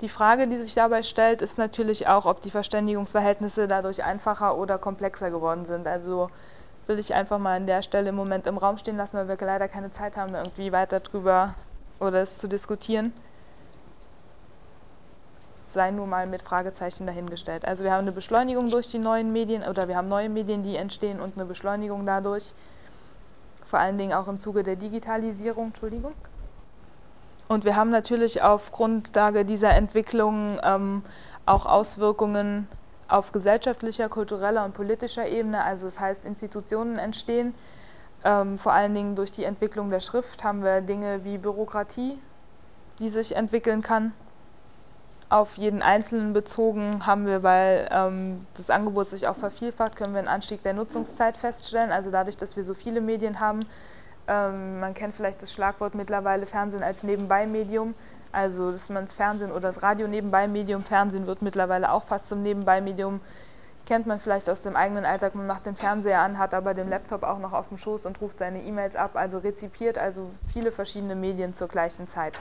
Die 0.00 0.08
Frage, 0.08 0.48
die 0.48 0.56
sich 0.56 0.74
dabei 0.74 1.04
stellt, 1.04 1.42
ist 1.42 1.58
natürlich 1.58 2.08
auch, 2.08 2.26
ob 2.26 2.40
die 2.40 2.50
Verständigungsverhältnisse 2.50 3.68
dadurch 3.68 4.02
einfacher 4.02 4.56
oder 4.56 4.78
komplexer 4.78 5.30
geworden 5.30 5.64
sind. 5.64 5.86
Also 5.86 6.28
will 6.88 6.98
ich 6.98 7.14
einfach 7.14 7.38
mal 7.38 7.56
an 7.56 7.66
der 7.66 7.82
Stelle 7.82 8.08
im 8.08 8.16
Moment 8.16 8.46
im 8.46 8.56
Raum 8.56 8.78
stehen 8.78 8.96
lassen, 8.96 9.16
weil 9.18 9.28
wir 9.28 9.46
leider 9.46 9.68
keine 9.68 9.92
Zeit 9.92 10.16
haben, 10.16 10.34
irgendwie 10.34 10.72
weiter 10.72 11.00
drüber 11.00 11.54
oder 12.00 12.20
es 12.22 12.38
zu 12.38 12.48
diskutieren. 12.48 13.12
sei 15.66 15.90
nur 15.90 16.06
mal 16.06 16.26
mit 16.26 16.40
Fragezeichen 16.40 17.06
dahingestellt. 17.06 17.66
Also 17.66 17.84
wir 17.84 17.92
haben 17.92 18.00
eine 18.00 18.12
Beschleunigung 18.12 18.70
durch 18.70 18.88
die 18.88 18.98
neuen 18.98 19.34
Medien 19.34 19.64
oder 19.64 19.86
wir 19.86 19.96
haben 19.96 20.08
neue 20.08 20.30
Medien, 20.30 20.62
die 20.62 20.76
entstehen 20.76 21.20
und 21.20 21.36
eine 21.36 21.44
Beschleunigung 21.44 22.06
dadurch, 22.06 22.54
vor 23.66 23.78
allen 23.78 23.98
Dingen 23.98 24.14
auch 24.14 24.28
im 24.28 24.40
Zuge 24.40 24.62
der 24.62 24.76
Digitalisierung, 24.76 25.66
Entschuldigung. 25.66 26.14
Und 27.48 27.66
wir 27.66 27.76
haben 27.76 27.90
natürlich 27.90 28.40
auf 28.40 28.72
Grundlage 28.72 29.44
dieser 29.44 29.74
Entwicklung 29.74 30.58
ähm, 30.62 31.02
auch 31.44 31.66
Auswirkungen 31.66 32.66
auf 33.08 33.32
gesellschaftlicher, 33.32 34.08
kultureller 34.08 34.64
und 34.64 34.74
politischer 34.74 35.26
Ebene. 35.26 35.64
Also 35.64 35.86
das 35.86 35.98
heißt, 35.98 36.24
Institutionen 36.24 36.98
entstehen. 36.98 37.54
Ähm, 38.24 38.58
vor 38.58 38.72
allen 38.72 38.94
Dingen 38.94 39.16
durch 39.16 39.32
die 39.32 39.44
Entwicklung 39.44 39.90
der 39.90 40.00
Schrift 40.00 40.44
haben 40.44 40.62
wir 40.62 40.80
Dinge 40.80 41.24
wie 41.24 41.38
Bürokratie, 41.38 42.18
die 42.98 43.08
sich 43.08 43.34
entwickeln 43.36 43.82
kann. 43.82 44.12
Auf 45.30 45.56
jeden 45.58 45.82
Einzelnen 45.82 46.32
bezogen 46.32 47.06
haben 47.06 47.26
wir, 47.26 47.42
weil 47.42 47.88
ähm, 47.90 48.46
das 48.54 48.70
Angebot 48.70 49.08
sich 49.08 49.28
auch 49.28 49.36
vervielfacht, 49.36 49.94
können 49.94 50.14
wir 50.14 50.20
einen 50.20 50.28
Anstieg 50.28 50.62
der 50.62 50.72
Nutzungszeit 50.72 51.36
feststellen. 51.36 51.92
Also 51.92 52.10
dadurch, 52.10 52.36
dass 52.36 52.56
wir 52.56 52.64
so 52.64 52.74
viele 52.74 53.00
Medien 53.00 53.38
haben, 53.38 53.60
ähm, 54.26 54.80
man 54.80 54.94
kennt 54.94 55.14
vielleicht 55.14 55.42
das 55.42 55.52
Schlagwort 55.52 55.94
mittlerweile 55.94 56.46
Fernsehen 56.46 56.82
als 56.82 57.02
Nebenbei-Medium. 57.02 57.94
Also, 58.32 58.72
dass 58.72 58.88
man 58.90 59.04
das 59.06 59.14
Fernsehen 59.14 59.50
oder 59.50 59.60
das 59.60 59.82
Radio 59.82 60.06
Nebenbei-Medium, 60.06 60.82
Fernsehen 60.82 61.26
wird 61.26 61.42
mittlerweile 61.42 61.92
auch 61.92 62.04
fast 62.04 62.28
zum 62.28 62.42
Nebenbei-Medium. 62.42 63.20
Kennt 63.86 64.06
man 64.06 64.20
vielleicht 64.20 64.50
aus 64.50 64.60
dem 64.60 64.76
eigenen 64.76 65.06
Alltag, 65.06 65.34
man 65.34 65.46
macht 65.46 65.64
den 65.64 65.74
Fernseher 65.74 66.20
an, 66.20 66.38
hat 66.38 66.52
aber 66.52 66.74
den 66.74 66.90
Laptop 66.90 67.22
auch 67.22 67.38
noch 67.38 67.54
auf 67.54 67.68
dem 67.68 67.78
Schoß 67.78 68.04
und 68.04 68.20
ruft 68.20 68.38
seine 68.38 68.62
E-Mails 68.62 68.96
ab, 68.96 69.12
also 69.14 69.38
rezipiert 69.38 69.96
also 69.96 70.30
viele 70.52 70.72
verschiedene 70.72 71.14
Medien 71.14 71.54
zur 71.54 71.68
gleichen 71.68 72.06
Zeit. 72.06 72.38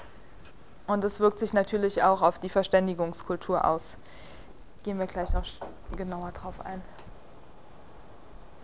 Und 0.88 1.06
das 1.06 1.22
wirkt 1.22 1.39
sich 1.39 1.53
natürlich 1.53 2.03
auch 2.03 2.22
auf 2.22 2.39
die 2.39 2.50
Verständigungskultur 2.50 3.63
aus. 3.63 3.98
Gehen 4.84 5.00
wir 5.00 5.08
gleich 5.08 5.34
noch 5.34 5.44
genauer 5.96 6.32
drauf 6.32 6.56
ein. 6.65 6.82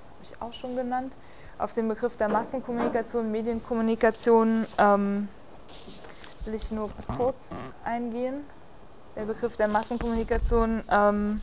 Habe 0.10 0.24
ich 0.24 0.42
auch 0.42 0.54
schon 0.54 0.76
genannt 0.76 1.14
auf 1.58 1.74
den 1.74 1.88
Begriff 1.88 2.18
der 2.18 2.30
Massenkommunikation, 2.30 3.32
Medienkommunikation 3.32 4.66
ähm, 4.78 5.30
will 6.46 6.56
ich 6.56 6.72
nur 6.72 6.90
kurz 7.18 7.50
eingehen. 7.84 8.46
Der 9.16 9.26
Begriff 9.26 9.56
der 9.58 9.68
Massenkommunikation 9.68 10.84
ähm, 10.90 11.42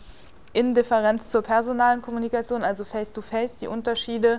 in 0.52 0.74
Differenz 0.74 1.30
zur 1.30 1.42
personalen 1.42 2.02
Kommunikation, 2.02 2.64
also 2.64 2.84
Face-to-Face, 2.84 3.54
-face, 3.54 3.60
die 3.60 3.68
Unterschiede, 3.68 4.38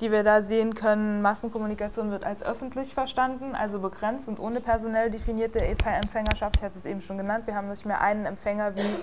die 0.00 0.10
wir 0.10 0.24
da 0.24 0.42
sehen 0.42 0.74
können. 0.74 1.22
Massenkommunikation 1.22 2.10
wird 2.10 2.24
als 2.24 2.42
öffentlich 2.42 2.94
verstanden, 2.94 3.54
also 3.54 3.78
begrenzt 3.78 4.26
und 4.28 4.40
ohne 4.40 4.60
personell 4.60 5.10
definierte 5.10 5.60
Empfängerschaft. 5.60 6.56
Ich 6.56 6.62
hatte 6.62 6.78
es 6.78 6.84
eben 6.84 7.00
schon 7.00 7.18
genannt. 7.18 7.46
Wir 7.46 7.54
haben 7.54 7.68
nicht 7.68 7.84
mehr 7.84 8.00
einen 8.00 8.26
Empfänger 8.26 8.74
wie 8.74 8.96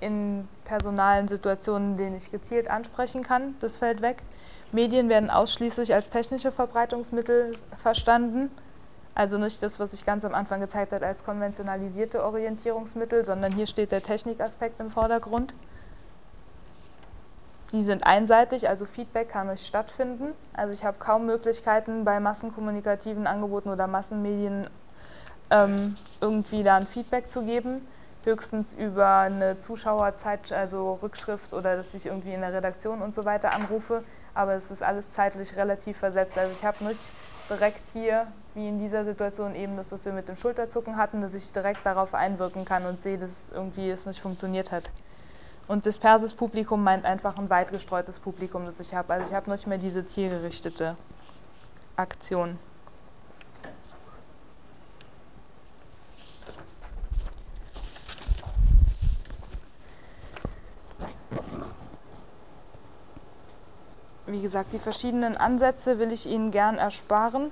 in 0.00 0.46
personalen 0.64 1.26
Situationen, 1.26 1.96
den 1.96 2.16
ich 2.16 2.30
gezielt 2.30 2.70
ansprechen 2.70 3.22
kann. 3.22 3.56
Das 3.60 3.78
fällt 3.78 4.00
weg. 4.00 4.22
Medien 4.70 5.08
werden 5.08 5.30
ausschließlich 5.30 5.94
als 5.94 6.08
technische 6.08 6.52
Verbreitungsmittel 6.52 7.56
verstanden. 7.82 8.50
Also 9.18 9.36
nicht 9.36 9.60
das, 9.64 9.80
was 9.80 9.92
ich 9.92 10.06
ganz 10.06 10.24
am 10.24 10.32
Anfang 10.32 10.60
gezeigt 10.60 10.92
habe, 10.92 11.04
als 11.04 11.24
konventionalisierte 11.24 12.22
Orientierungsmittel, 12.22 13.24
sondern 13.24 13.50
hier 13.52 13.66
steht 13.66 13.90
der 13.90 14.00
Technikaspekt 14.00 14.78
im 14.78 14.92
Vordergrund. 14.92 15.54
Sie 17.66 17.82
sind 17.82 18.06
einseitig, 18.06 18.68
also 18.68 18.84
Feedback 18.84 19.30
kann 19.30 19.48
nicht 19.48 19.66
stattfinden. 19.66 20.34
Also 20.52 20.72
ich 20.72 20.84
habe 20.84 20.98
kaum 21.00 21.26
Möglichkeiten 21.26 22.04
bei 22.04 22.20
massenkommunikativen 22.20 23.26
Angeboten 23.26 23.70
oder 23.70 23.88
Massenmedien 23.88 24.68
ähm, 25.50 25.96
irgendwie 26.20 26.62
da 26.62 26.76
ein 26.76 26.86
Feedback 26.86 27.28
zu 27.28 27.42
geben. 27.42 27.88
Höchstens 28.22 28.72
über 28.72 29.16
eine 29.16 29.58
Zuschauerzeit, 29.58 30.52
also 30.52 31.00
Rückschrift 31.02 31.52
oder 31.52 31.76
dass 31.76 31.92
ich 31.92 32.06
irgendwie 32.06 32.34
in 32.34 32.40
der 32.42 32.52
Redaktion 32.52 33.02
und 33.02 33.16
so 33.16 33.24
weiter 33.24 33.50
anrufe 33.50 34.04
aber 34.38 34.54
es 34.54 34.70
ist 34.70 34.84
alles 34.84 35.10
zeitlich 35.10 35.56
relativ 35.56 35.98
versetzt. 35.98 36.38
Also 36.38 36.52
ich 36.52 36.64
habe 36.64 36.84
nicht 36.84 37.00
direkt 37.48 37.80
hier, 37.92 38.26
wie 38.54 38.68
in 38.68 38.78
dieser 38.78 39.04
Situation 39.04 39.54
eben 39.54 39.76
das, 39.76 39.92
was 39.92 40.04
wir 40.04 40.12
mit 40.12 40.28
dem 40.28 40.36
Schulterzucken 40.36 40.96
hatten, 40.96 41.22
dass 41.22 41.34
ich 41.34 41.52
direkt 41.52 41.84
darauf 41.84 42.14
einwirken 42.14 42.64
kann 42.64 42.86
und 42.86 43.02
sehe, 43.02 43.18
dass 43.18 43.50
irgendwie 43.50 43.90
es 43.90 44.06
nicht 44.06 44.20
funktioniert 44.20 44.72
hat. 44.72 44.90
Und 45.66 45.84
disperses 45.84 46.32
Publikum 46.32 46.82
meint 46.82 47.04
einfach 47.04 47.36
ein 47.38 47.50
weit 47.50 47.70
gestreutes 47.70 48.18
Publikum, 48.18 48.64
das 48.64 48.80
ich 48.80 48.94
habe. 48.94 49.12
Also 49.12 49.28
ich 49.28 49.34
habe 49.34 49.50
nicht 49.50 49.66
mehr 49.66 49.78
diese 49.78 50.04
zielgerichtete 50.06 50.96
Aktion. 51.96 52.58
Wie 64.38 64.42
gesagt, 64.42 64.72
die 64.72 64.78
verschiedenen 64.78 65.36
Ansätze 65.36 65.98
will 65.98 66.12
ich 66.12 66.24
Ihnen 66.24 66.52
gern 66.52 66.78
ersparen. 66.78 67.50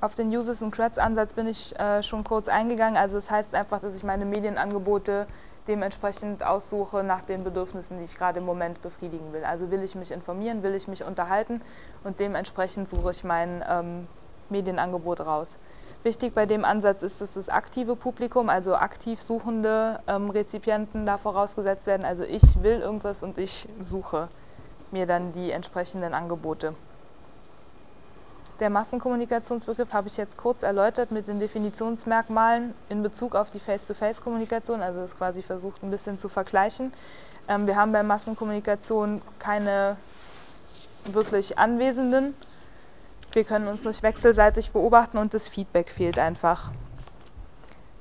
Auf 0.00 0.14
den 0.14 0.34
Uses 0.34 0.62
and 0.62 0.72
Creds 0.72 0.96
Ansatz 0.96 1.34
bin 1.34 1.46
ich 1.46 1.78
äh, 1.78 2.02
schon 2.02 2.24
kurz 2.24 2.48
eingegangen. 2.48 2.96
Also 2.96 3.16
das 3.16 3.30
heißt 3.30 3.54
einfach, 3.54 3.82
dass 3.82 3.94
ich 3.94 4.02
meine 4.02 4.24
Medienangebote 4.24 5.26
dementsprechend 5.68 6.46
aussuche 6.46 7.04
nach 7.04 7.20
den 7.20 7.44
Bedürfnissen, 7.44 7.98
die 7.98 8.04
ich 8.04 8.14
gerade 8.14 8.38
im 8.38 8.46
Moment 8.46 8.80
befriedigen 8.80 9.34
will. 9.34 9.44
Also 9.44 9.70
will 9.70 9.82
ich 9.82 9.94
mich 9.94 10.10
informieren, 10.10 10.62
will 10.62 10.74
ich 10.74 10.88
mich 10.88 11.04
unterhalten 11.04 11.60
und 12.02 12.18
dementsprechend 12.18 12.88
suche 12.88 13.10
ich 13.10 13.24
mein 13.24 13.62
ähm, 13.68 14.06
Medienangebot 14.48 15.20
raus. 15.20 15.58
Wichtig 16.02 16.34
bei 16.34 16.46
dem 16.46 16.64
Ansatz 16.64 17.02
ist, 17.02 17.20
dass 17.20 17.34
das 17.34 17.50
aktive 17.50 17.94
Publikum, 17.94 18.48
also 18.48 18.74
aktiv 18.74 19.20
suchende 19.20 20.00
ähm, 20.06 20.30
Rezipienten 20.30 21.04
da 21.04 21.18
vorausgesetzt 21.18 21.86
werden. 21.86 22.06
Also 22.06 22.24
ich 22.24 22.62
will 22.62 22.80
irgendwas 22.80 23.22
und 23.22 23.36
ich 23.36 23.68
suche 23.82 24.28
mir 24.92 25.06
dann 25.06 25.32
die 25.32 25.50
entsprechenden 25.50 26.14
Angebote. 26.14 26.74
Der 28.60 28.70
Massenkommunikationsbegriff 28.70 29.92
habe 29.92 30.08
ich 30.08 30.16
jetzt 30.16 30.36
kurz 30.36 30.62
erläutert 30.62 31.10
mit 31.10 31.26
den 31.26 31.40
Definitionsmerkmalen 31.40 32.74
in 32.88 33.02
Bezug 33.02 33.34
auf 33.34 33.50
die 33.50 33.58
Face-to-Face-Kommunikation, 33.58 34.82
also 34.82 35.00
das 35.00 35.16
quasi 35.16 35.42
versucht 35.42 35.82
ein 35.82 35.90
bisschen 35.90 36.18
zu 36.18 36.28
vergleichen. 36.28 36.92
Ähm, 37.48 37.66
wir 37.66 37.76
haben 37.76 37.90
bei 37.92 38.02
Massenkommunikation 38.02 39.20
keine 39.38 39.96
wirklich 41.04 41.58
Anwesenden. 41.58 42.34
Wir 43.32 43.44
können 43.44 43.66
uns 43.66 43.84
nicht 43.84 44.02
wechselseitig 44.02 44.70
beobachten 44.70 45.18
und 45.18 45.34
das 45.34 45.48
Feedback 45.48 45.88
fehlt 45.88 46.18
einfach. 46.18 46.70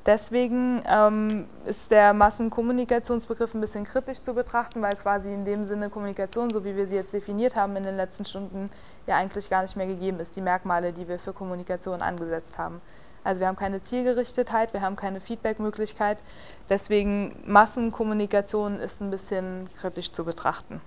Deswegen 0.05 0.81
ähm, 0.89 1.48
ist 1.65 1.91
der 1.91 2.13
Massenkommunikationsbegriff 2.13 3.53
ein 3.53 3.62
bisschen 3.62 3.86
kritisch 3.86 4.22
zu 4.22 4.34
betrachten, 4.34 4.81
weil 4.81 4.96
quasi 4.96 5.31
in 5.31 5.46
dem 5.46 5.63
Sinne 5.63 5.91
Kommunikation, 5.91 6.50
so 6.50 6.65
wie 6.65 6.75
wir 6.75 6.88
sie 6.88 6.96
jetzt 6.96 7.13
definiert 7.13 7.55
haben 7.55 7.75
in 7.75 7.84
den 7.84 7.98
letzten 7.98 8.25
Stunden, 8.25 8.72
ja 9.05 9.17
eigentlich 9.17 9.50
gar 9.50 9.62
nicht 9.62 9.75
mehr 9.75 9.86
gegeben 9.86 10.20
ist, 10.20 10.36
die 10.36 10.41
Merkmale, 10.41 10.91
die 10.91 11.08
wir 11.08 11.20
für 11.20 11.34
Kommunikation 11.34 12.01
angesetzt 12.01 12.58
haben. 12.58 12.81
Also 13.24 13.41
wir 13.41 13.48
haben 13.48 13.55
keine 13.55 13.84
Zielgerichtetheit, 13.84 14.74
wir 14.74 14.81
haben 14.81 14.96
keine 14.96 15.22
Feedbackmöglichkeit. 15.22 16.17
Deswegen 16.70 17.29
Massenkommunikation 17.46 18.79
ist 18.79 19.01
ein 19.01 19.12
bisschen 19.12 19.70
kritisch 19.79 20.12
zu 20.12 20.25
betrachten. 20.25 20.81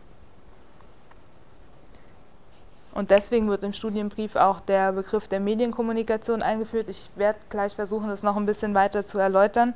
Und 2.95 3.11
deswegen 3.11 3.49
wird 3.49 3.65
im 3.65 3.73
Studienbrief 3.73 4.37
auch 4.37 4.61
der 4.61 4.93
Begriff 4.93 5.27
der 5.27 5.41
Medienkommunikation 5.41 6.43
eingeführt. 6.43 6.89
Ich 6.89 7.11
werde 7.17 7.41
gleich 7.51 7.75
versuchen, 7.75 8.09
das 8.09 8.23
noch 8.23 8.37
ein 8.37 8.47
bisschen 8.47 8.73
weiter 8.75 9.05
zu 9.05 9.19
erläutern. 9.19 9.75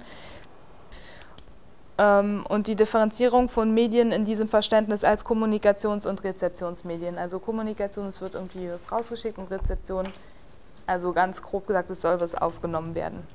Ähm, 1.98 2.46
und 2.48 2.68
die 2.68 2.76
Differenzierung 2.76 3.48
von 3.48 3.74
Medien 3.74 4.12
in 4.12 4.24
diesem 4.24 4.46
Verständnis 4.46 5.02
als 5.02 5.24
Kommunikations- 5.24 6.06
und 6.06 6.22
Rezeptionsmedien. 6.22 7.18
Also 7.18 7.40
Kommunikation, 7.40 8.06
es 8.06 8.20
wird 8.20 8.34
irgendwie 8.34 8.70
was 8.70 8.90
rausgeschickt 8.92 9.38
und 9.38 9.50
Rezeption, 9.50 10.08
also 10.86 11.12
ganz 11.12 11.42
grob 11.42 11.66
gesagt, 11.66 11.90
es 11.90 12.00
soll 12.00 12.20
was 12.20 12.36
aufgenommen 12.36 12.94
werden. 12.94 13.26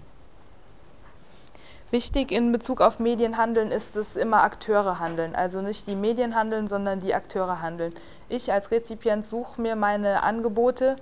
Wichtig 1.92 2.32
in 2.32 2.52
Bezug 2.52 2.82
auf 2.82 2.98
Medienhandeln 2.98 3.70
ist, 3.70 3.96
dass 3.96 4.16
immer 4.16 4.42
Akteure 4.42 4.98
handeln. 5.00 5.36
Also 5.36 5.62
nicht 5.62 5.86
die 5.86 5.96
Medien 5.96 6.34
handeln, 6.34 6.68
sondern 6.68 7.02
die 7.02 7.14
Akteure 7.14 7.62
handeln. 7.62 7.94
Ich 8.34 8.52
als 8.52 8.72
Rezipient 8.72 9.28
suche 9.28 9.62
mir 9.62 9.76
meine 9.76 10.24
Angebote 10.24 10.96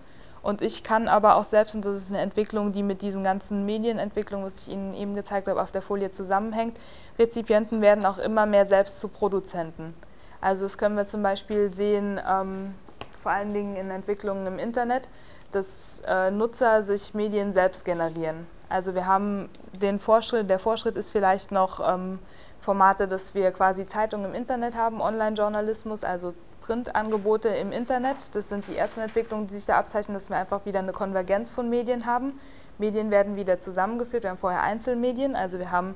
und 0.44 0.62
ich 0.62 0.84
kann 0.84 1.08
aber 1.08 1.38
auch 1.38 1.46
selbst, 1.46 1.76
und 1.76 1.86
das 1.86 1.96
ist 1.96 2.10
eine 2.10 2.20
Entwicklung, 2.20 2.74
die 2.74 2.84
mit 2.84 3.02
diesen 3.02 3.24
ganzen 3.24 3.66
Medienentwicklungen, 3.66 4.46
was 4.46 4.64
ich 4.64 4.74
Ihnen 4.74 4.94
eben 4.94 5.16
gezeigt 5.16 5.48
habe, 5.48 5.62
auf 5.62 5.72
der 5.72 5.82
Folie 5.82 6.12
zusammenhängt, 6.12 6.78
Rezipienten 7.18 7.80
werden 7.80 8.06
auch 8.06 8.18
immer 8.18 8.46
mehr 8.46 8.66
selbst 8.66 9.00
zu 9.00 9.08
Produzenten. 9.08 9.94
Also 10.42 10.66
das 10.66 10.78
können 10.78 10.98
wir 10.98 11.08
zum 11.08 11.24
Beispiel 11.24 11.74
sehen, 11.74 12.20
ähm, 12.28 12.76
vor 13.24 13.32
allen 13.32 13.54
Dingen 13.54 13.78
in 13.78 13.92
Entwicklungen 13.92 14.46
im 14.46 14.60
Internet, 14.60 15.08
dass 15.54 16.02
äh, 16.10 16.32
Nutzer 16.32 16.84
sich 16.84 17.14
Medien 17.14 17.54
selbst 17.54 17.86
generieren. 17.86 18.46
Also 18.68 18.94
wir 18.94 19.06
haben 19.06 19.48
den 19.82 20.00
Vorschritt, 20.00 20.50
der 20.50 20.60
Vorschritt 20.60 20.98
ist 20.98 21.12
vielleicht 21.12 21.54
noch 21.54 21.80
ähm, 21.80 22.20
Formate, 22.60 23.08
dass 23.08 23.34
wir 23.34 23.52
quasi 23.52 23.88
Zeitungen 23.88 24.26
im 24.26 24.36
Internet 24.36 24.76
haben, 24.76 25.00
Online-Journalismus, 25.00 26.04
also 26.04 26.34
Printangebote 26.62 27.50
im 27.50 27.72
Internet. 27.72 28.18
Das 28.34 28.50
sind 28.50 28.68
die 28.68 28.78
ersten 28.78 29.02
Entwicklungen, 29.02 29.48
die 29.48 29.56
sich 29.56 29.66
da 29.66 29.78
abzeichnen, 29.78 30.16
dass 30.16 30.30
wir 30.30 30.38
einfach 30.38 30.66
wieder 30.66 30.80
eine 30.80 30.94
Konvergenz 30.94 31.52
von 31.52 31.70
Medien 31.70 32.06
haben. 32.06 32.40
Medien 32.78 33.12
werden 33.12 33.36
wieder 33.36 33.60
zusammengeführt. 33.60 34.24
Wir 34.24 34.32
haben 34.32 34.38
vorher 34.38 34.62
Einzelmedien, 34.62 35.36
also 35.36 35.60
wir 35.60 35.72
haben 35.72 35.96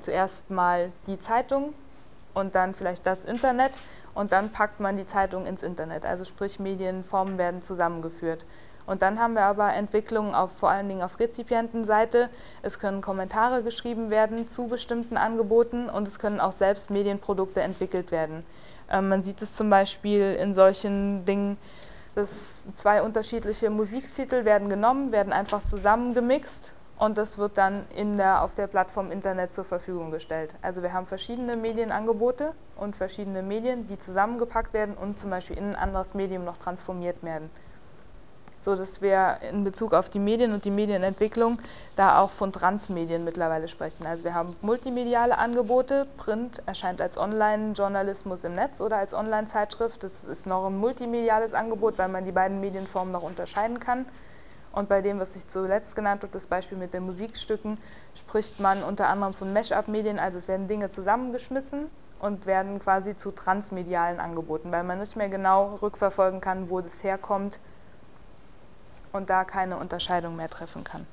zuerst 0.00 0.50
mal 0.50 0.92
die 1.06 1.18
Zeitung 1.18 1.74
und 2.34 2.54
dann 2.54 2.74
vielleicht 2.74 3.06
das 3.06 3.24
Internet 3.24 3.78
und 4.14 4.32
dann 4.32 4.50
packt 4.50 4.80
man 4.80 4.96
die 4.96 5.06
Zeitung 5.06 5.46
ins 5.46 5.62
Internet. 5.62 6.04
Also 6.04 6.24
sprich 6.24 6.58
Medienformen 6.58 7.38
werden 7.38 7.62
zusammengeführt. 7.62 8.44
Und 8.86 9.02
dann 9.02 9.20
haben 9.20 9.34
wir 9.34 9.42
aber 9.44 9.72
Entwicklungen 9.74 10.34
auf, 10.34 10.50
vor 10.52 10.70
allen 10.70 10.88
Dingen 10.88 11.02
auf 11.02 11.20
Rezipientenseite. 11.20 12.28
Es 12.62 12.78
können 12.78 13.02
Kommentare 13.02 13.62
geschrieben 13.62 14.10
werden 14.10 14.48
zu 14.48 14.66
bestimmten 14.66 15.16
Angeboten 15.16 15.88
und 15.88 16.08
es 16.08 16.18
können 16.18 16.40
auch 16.40 16.52
selbst 16.52 16.90
Medienprodukte 16.90 17.60
entwickelt 17.60 18.10
werden. 18.10 18.44
Ähm, 18.90 19.08
man 19.08 19.22
sieht 19.22 19.40
es 19.42 19.54
zum 19.54 19.70
Beispiel 19.70 20.34
in 20.34 20.54
solchen 20.54 21.24
Dingen, 21.24 21.56
dass 22.14 22.62
zwei 22.74 23.02
unterschiedliche 23.02 23.70
Musiktitel 23.70 24.44
werden 24.44 24.68
genommen, 24.68 25.12
werden 25.12 25.32
einfach 25.32 25.64
zusammengemixt 25.64 26.72
und 26.98 27.16
das 27.16 27.38
wird 27.38 27.56
dann 27.56 27.86
in 27.94 28.16
der, 28.16 28.42
auf 28.42 28.54
der 28.54 28.66
Plattform 28.66 29.10
Internet 29.10 29.54
zur 29.54 29.64
Verfügung 29.64 30.10
gestellt. 30.10 30.50
Also 30.60 30.82
wir 30.82 30.92
haben 30.92 31.06
verschiedene 31.06 31.56
Medienangebote 31.56 32.52
und 32.76 32.96
verschiedene 32.96 33.42
Medien, 33.42 33.86
die 33.86 33.98
zusammengepackt 33.98 34.74
werden 34.74 34.96
und 34.96 35.18
zum 35.18 35.30
Beispiel 35.30 35.56
in 35.56 35.70
ein 35.70 35.76
anderes 35.76 36.14
Medium 36.14 36.44
noch 36.44 36.56
transformiert 36.56 37.22
werden 37.22 37.50
so 38.60 38.76
dass 38.76 39.00
wir 39.00 39.38
in 39.48 39.64
Bezug 39.64 39.94
auf 39.94 40.10
die 40.10 40.18
Medien 40.18 40.52
und 40.52 40.64
die 40.64 40.70
Medienentwicklung 40.70 41.58
da 41.96 42.20
auch 42.20 42.30
von 42.30 42.52
Transmedien 42.52 43.24
mittlerweile 43.24 43.68
sprechen. 43.68 44.06
Also 44.06 44.24
wir 44.24 44.34
haben 44.34 44.56
multimediale 44.60 45.38
Angebote, 45.38 46.06
Print 46.16 46.62
erscheint 46.66 47.00
als 47.00 47.16
Online-Journalismus 47.16 48.44
im 48.44 48.52
Netz 48.52 48.80
oder 48.80 48.98
als 48.98 49.14
Online-Zeitschrift. 49.14 50.02
Das 50.02 50.24
ist 50.24 50.46
noch 50.46 50.66
ein 50.66 50.76
multimediales 50.76 51.54
Angebot, 51.54 51.98
weil 51.98 52.08
man 52.08 52.24
die 52.24 52.32
beiden 52.32 52.60
Medienformen 52.60 53.12
noch 53.12 53.22
unterscheiden 53.22 53.80
kann. 53.80 54.06
Und 54.72 54.88
bei 54.88 55.00
dem, 55.00 55.18
was 55.18 55.34
ich 55.34 55.48
zuletzt 55.48 55.96
genannt 55.96 56.22
habe, 56.22 56.32
das 56.32 56.46
Beispiel 56.46 56.78
mit 56.78 56.94
den 56.94 57.04
Musikstücken, 57.04 57.78
spricht 58.14 58.60
man 58.60 58.84
unter 58.84 59.08
anderem 59.08 59.34
von 59.34 59.52
Mesh-up-Medien, 59.52 60.20
also 60.20 60.38
es 60.38 60.46
werden 60.46 60.68
Dinge 60.68 60.90
zusammengeschmissen 60.90 61.88
und 62.20 62.46
werden 62.46 62.78
quasi 62.78 63.16
zu 63.16 63.32
transmedialen 63.32 64.20
Angeboten, 64.20 64.70
weil 64.70 64.84
man 64.84 65.00
nicht 65.00 65.16
mehr 65.16 65.28
genau 65.28 65.78
rückverfolgen 65.82 66.40
kann, 66.40 66.70
wo 66.70 66.80
das 66.80 67.02
herkommt 67.02 67.58
und 69.12 69.30
da 69.30 69.44
keine 69.44 69.76
Unterscheidung 69.76 70.36
mehr 70.36 70.48
treffen 70.48 70.84
kann. 70.84 71.06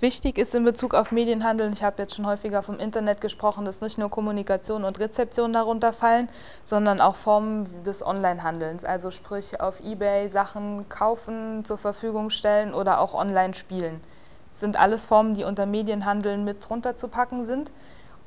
Wichtig 0.00 0.38
ist 0.38 0.54
in 0.54 0.62
Bezug 0.62 0.94
auf 0.94 1.10
Medienhandel, 1.10 1.72
ich 1.72 1.82
habe 1.82 2.00
jetzt 2.02 2.14
schon 2.14 2.26
häufiger 2.26 2.62
vom 2.62 2.78
Internet 2.78 3.20
gesprochen, 3.20 3.64
dass 3.64 3.80
nicht 3.80 3.98
nur 3.98 4.08
Kommunikation 4.10 4.84
und 4.84 5.00
Rezeption 5.00 5.52
darunter 5.52 5.92
fallen, 5.92 6.28
sondern 6.64 7.00
auch 7.00 7.16
Formen 7.16 7.82
des 7.82 8.06
Onlinehandelns, 8.06 8.84
also 8.84 9.10
sprich 9.10 9.60
auf 9.60 9.80
eBay 9.80 10.28
Sachen 10.28 10.88
kaufen, 10.88 11.64
zur 11.64 11.78
Verfügung 11.78 12.30
stellen 12.30 12.74
oder 12.74 13.00
auch 13.00 13.12
online 13.12 13.54
spielen. 13.54 14.00
Das 14.52 14.60
sind 14.60 14.78
alles 14.78 15.04
Formen, 15.04 15.34
die 15.34 15.42
unter 15.42 15.66
Medienhandeln 15.66 16.44
mit 16.44 16.68
drunter 16.68 16.96
zu 16.96 17.08
packen 17.08 17.44
sind 17.44 17.72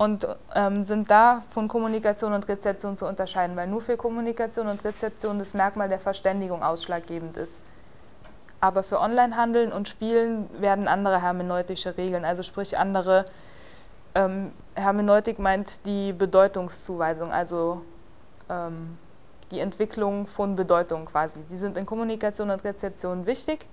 und 0.01 0.27
ähm, 0.55 0.83
sind 0.83 1.11
da 1.11 1.43
von 1.51 1.67
Kommunikation 1.67 2.33
und 2.33 2.47
Rezeption 2.47 2.97
zu 2.97 3.05
unterscheiden, 3.05 3.55
weil 3.55 3.67
nur 3.67 3.83
für 3.83 3.97
Kommunikation 3.97 4.67
und 4.67 4.83
Rezeption 4.83 5.37
das 5.37 5.53
Merkmal 5.53 5.89
der 5.89 5.99
Verständigung 5.99 6.63
ausschlaggebend 6.63 7.37
ist. 7.37 7.61
Aber 8.59 8.81
für 8.81 8.99
Onlinehandeln 8.99 9.71
und 9.71 9.87
Spielen 9.87 10.49
werden 10.59 10.87
andere 10.87 11.21
hermeneutische 11.21 11.97
Regeln, 11.97 12.25
also 12.25 12.41
sprich 12.41 12.79
andere, 12.79 13.25
ähm, 14.15 14.51
Hermeneutik 14.73 15.37
meint 15.37 15.85
die 15.85 16.13
Bedeutungszuweisung, 16.13 17.31
also 17.31 17.83
ähm, 18.49 18.97
die 19.51 19.59
Entwicklung 19.59 20.25
von 20.25 20.55
Bedeutung 20.55 21.05
quasi. 21.05 21.41
Die 21.51 21.57
sind 21.57 21.77
in 21.77 21.85
Kommunikation 21.85 22.49
und 22.49 22.63
Rezeption 22.63 23.27
wichtig 23.27 23.67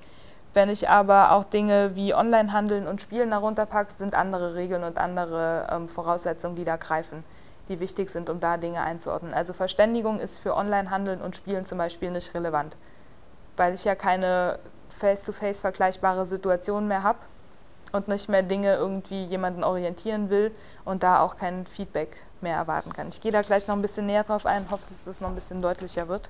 wenn 0.58 0.70
ich 0.70 0.88
aber 0.88 1.30
auch 1.30 1.44
Dinge 1.44 1.94
wie 1.94 2.12
Onlinehandeln 2.12 2.88
und 2.88 3.00
Spielen 3.00 3.30
darunter 3.30 3.64
packe, 3.64 3.92
sind 3.96 4.16
andere 4.16 4.56
Regeln 4.56 4.82
und 4.82 4.98
andere 4.98 5.68
ähm, 5.70 5.86
Voraussetzungen, 5.86 6.56
die 6.56 6.64
da 6.64 6.74
greifen, 6.74 7.22
die 7.68 7.78
wichtig 7.78 8.10
sind, 8.10 8.28
um 8.28 8.40
da 8.40 8.56
Dinge 8.56 8.80
einzuordnen. 8.80 9.32
Also 9.32 9.52
Verständigung 9.52 10.18
ist 10.18 10.40
für 10.40 10.56
Onlinehandeln 10.56 11.20
und 11.20 11.36
Spielen 11.36 11.64
zum 11.64 11.78
Beispiel 11.78 12.10
nicht 12.10 12.34
relevant, 12.34 12.76
weil 13.56 13.72
ich 13.72 13.84
ja 13.84 13.94
keine 13.94 14.58
face-to-face 14.88 15.58
-face 15.58 15.60
vergleichbare 15.60 16.26
Situation 16.26 16.88
mehr 16.88 17.04
habe 17.04 17.20
und 17.92 18.08
nicht 18.08 18.28
mehr 18.28 18.42
Dinge 18.42 18.74
irgendwie 18.74 19.22
jemanden 19.22 19.62
orientieren 19.62 20.28
will 20.28 20.50
und 20.84 21.04
da 21.04 21.20
auch 21.20 21.36
kein 21.36 21.66
Feedback 21.66 22.16
mehr 22.42 22.56
erwarten 22.56 22.92
kann. 22.92 23.08
Ich 23.08 23.20
gehe 23.20 23.32
da 23.32 23.42
gleich 23.42 23.66
noch 23.68 23.76
ein 23.76 23.82
bisschen 23.82 24.06
näher 24.06 24.24
drauf 24.24 24.46
ein, 24.46 24.70
hoffe, 24.70 24.84
dass 24.88 25.04
das 25.04 25.20
noch 25.20 25.28
ein 25.28 25.34
bisschen 25.34 25.62
deutlicher 25.62 26.08
wird. 26.08 26.28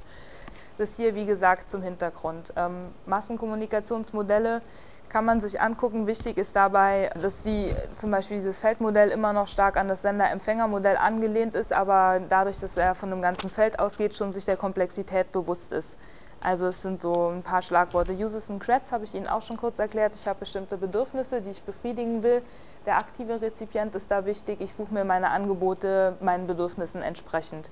Das 0.79 0.97
hier, 0.97 1.15
wie 1.15 1.27
gesagt, 1.27 1.71
zum 1.71 1.83
Hintergrund. 1.83 2.53
Ähm, 2.57 2.89
Massenkommunikationsmodelle 3.07 4.63
kann 5.09 5.25
man 5.25 5.41
sich 5.41 5.61
angucken. 5.61 6.07
Wichtig 6.07 6.37
ist 6.39 6.55
dabei, 6.55 7.11
dass 7.21 7.43
die, 7.43 7.75
zum 7.97 8.11
Beispiel 8.11 8.39
dieses 8.39 8.59
Feldmodell 8.59 9.11
immer 9.11 9.33
noch 9.33 9.49
stark 9.49 9.77
an 9.77 9.89
das 9.89 10.03
Sender-Empfänger-Modell 10.03 10.97
angelehnt 10.97 11.55
ist, 11.55 11.73
aber 11.73 12.21
dadurch, 12.29 12.61
dass 12.61 12.77
er 12.77 12.95
von 12.95 13.11
einem 13.11 13.23
ganzen 13.23 13.51
Feld 13.51 13.79
ausgeht, 13.79 14.17
schon 14.17 14.33
sich 14.33 14.45
der 14.45 14.57
Komplexität 14.57 15.33
bewusst 15.33 15.73
ist. 15.73 15.97
Also 16.41 16.69
es 16.69 16.83
sind 16.83 17.01
so 17.01 17.31
ein 17.31 17.43
paar 17.43 17.63
Schlagworte. 17.63 18.13
Uses 18.13 18.49
and 18.51 18.63
Creds 18.63 18.93
habe 18.93 19.05
ich 19.05 19.15
Ihnen 19.15 19.27
auch 19.27 19.43
schon 19.43 19.57
kurz 19.57 19.79
erklärt. 19.79 20.13
Ich 20.15 20.29
habe 20.29 20.39
bestimmte 20.41 20.77
Bedürfnisse, 20.77 21.41
die 21.41 21.51
ich 21.51 21.63
befriedigen 21.63 22.23
will. 22.23 22.43
Der 22.89 22.97
aktive 22.97 23.43
Rezipient 23.43 23.95
ist 23.95 24.11
da 24.11 24.25
wichtig. 24.25 24.63
Ich 24.63 24.73
suche 24.73 24.95
mir 24.95 25.05
meine 25.05 25.29
Angebote 25.29 26.17
meinen 26.23 26.47
Bedürfnissen 26.47 27.03
entsprechend. 27.03 27.69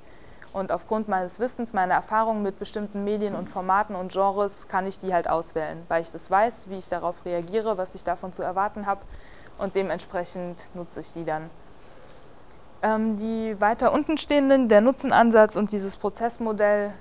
Und 0.53 0.71
aufgrund 0.71 1.09
meines 1.09 1.41
Wissens, 1.41 1.73
meiner 1.73 1.95
Erfahrungen 1.95 2.43
mit 2.43 2.59
bestimmten 2.59 3.03
Medien 3.03 3.35
und 3.35 3.49
Formaten 3.49 3.97
und 3.97 4.13
Genres 4.13 4.69
kann 4.69 4.87
ich 4.87 4.99
die 4.99 5.15
halt 5.15 5.27
auswählen, 5.27 5.83
weil 5.89 6.03
ich 6.03 6.11
das 6.11 6.31
weiß, 6.31 6.69
wie 6.69 6.77
ich 6.77 6.91
darauf 6.91 7.15
reagiere, 7.25 7.79
was 7.79 7.95
ich 7.95 8.05
davon 8.05 8.35
zu 8.35 8.43
erwarten 8.43 8.85
habe 8.85 9.01
und 9.57 9.75
dementsprechend 9.75 10.69
nutze 10.75 11.01
ich 11.01 11.11
die 11.15 11.25
dann. 11.25 11.49
Ähm, 12.83 13.17
die 13.17 13.59
weiter 13.59 13.95
unten 13.95 14.19
stehenden, 14.19 14.69
der 14.69 14.83
Nutzenansatz 14.83 15.57
und 15.57 15.73
dieses 15.73 15.97
Prozessmodell 15.97 16.93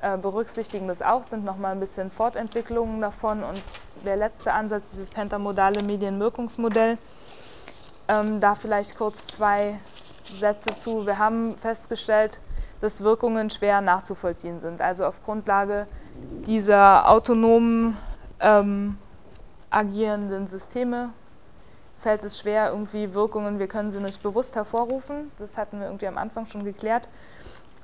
äh, 0.00 0.16
berücksichtigen 0.16 0.88
das 0.88 1.02
auch, 1.02 1.22
sind 1.22 1.44
nochmal 1.44 1.72
ein 1.72 1.80
bisschen 1.80 2.10
Fortentwicklungen 2.10 3.02
davon 3.02 3.44
und 3.44 3.60
der 4.06 4.16
letzte 4.16 4.54
Ansatz, 4.54 4.84
dieses 4.92 5.10
pentamodale 5.10 5.82
Medienwirkungsmodell, 5.82 6.96
ähm, 8.12 8.40
da 8.40 8.54
vielleicht 8.54 8.96
kurz 8.96 9.26
zwei 9.26 9.78
Sätze 10.38 10.76
zu. 10.78 11.06
Wir 11.06 11.18
haben 11.18 11.56
festgestellt, 11.56 12.40
dass 12.80 13.00
Wirkungen 13.00 13.50
schwer 13.50 13.80
nachzuvollziehen 13.80 14.60
sind. 14.60 14.80
Also 14.80 15.04
auf 15.06 15.22
Grundlage 15.24 15.86
dieser 16.46 17.08
autonomen 17.08 17.96
ähm, 18.40 18.98
agierenden 19.70 20.46
Systeme 20.46 21.10
fällt 22.00 22.24
es 22.24 22.40
schwer, 22.40 22.70
irgendwie 22.70 23.14
Wirkungen, 23.14 23.58
wir 23.58 23.68
können 23.68 23.92
sie 23.92 24.00
nicht 24.00 24.22
bewusst 24.22 24.56
hervorrufen. 24.56 25.30
Das 25.38 25.56
hatten 25.56 25.78
wir 25.78 25.86
irgendwie 25.86 26.08
am 26.08 26.18
Anfang 26.18 26.46
schon 26.46 26.64
geklärt. 26.64 27.08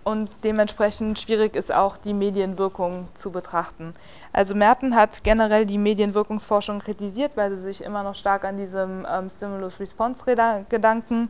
Und 0.08 0.30
dementsprechend 0.42 1.18
schwierig 1.18 1.54
ist 1.54 1.74
auch 1.74 1.98
die 1.98 2.14
Medienwirkung 2.14 3.08
zu 3.14 3.30
betrachten. 3.30 3.92
Also 4.32 4.54
Merten 4.54 4.96
hat 4.96 5.22
generell 5.22 5.66
die 5.66 5.76
Medienwirkungsforschung 5.76 6.78
kritisiert, 6.78 7.32
weil 7.34 7.50
sie 7.50 7.58
sich 7.58 7.84
immer 7.84 8.02
noch 8.02 8.14
stark 8.14 8.44
an 8.44 8.56
diesem 8.56 9.06
ähm, 9.06 9.28
Stimulus-Response-Gedanken 9.28 11.28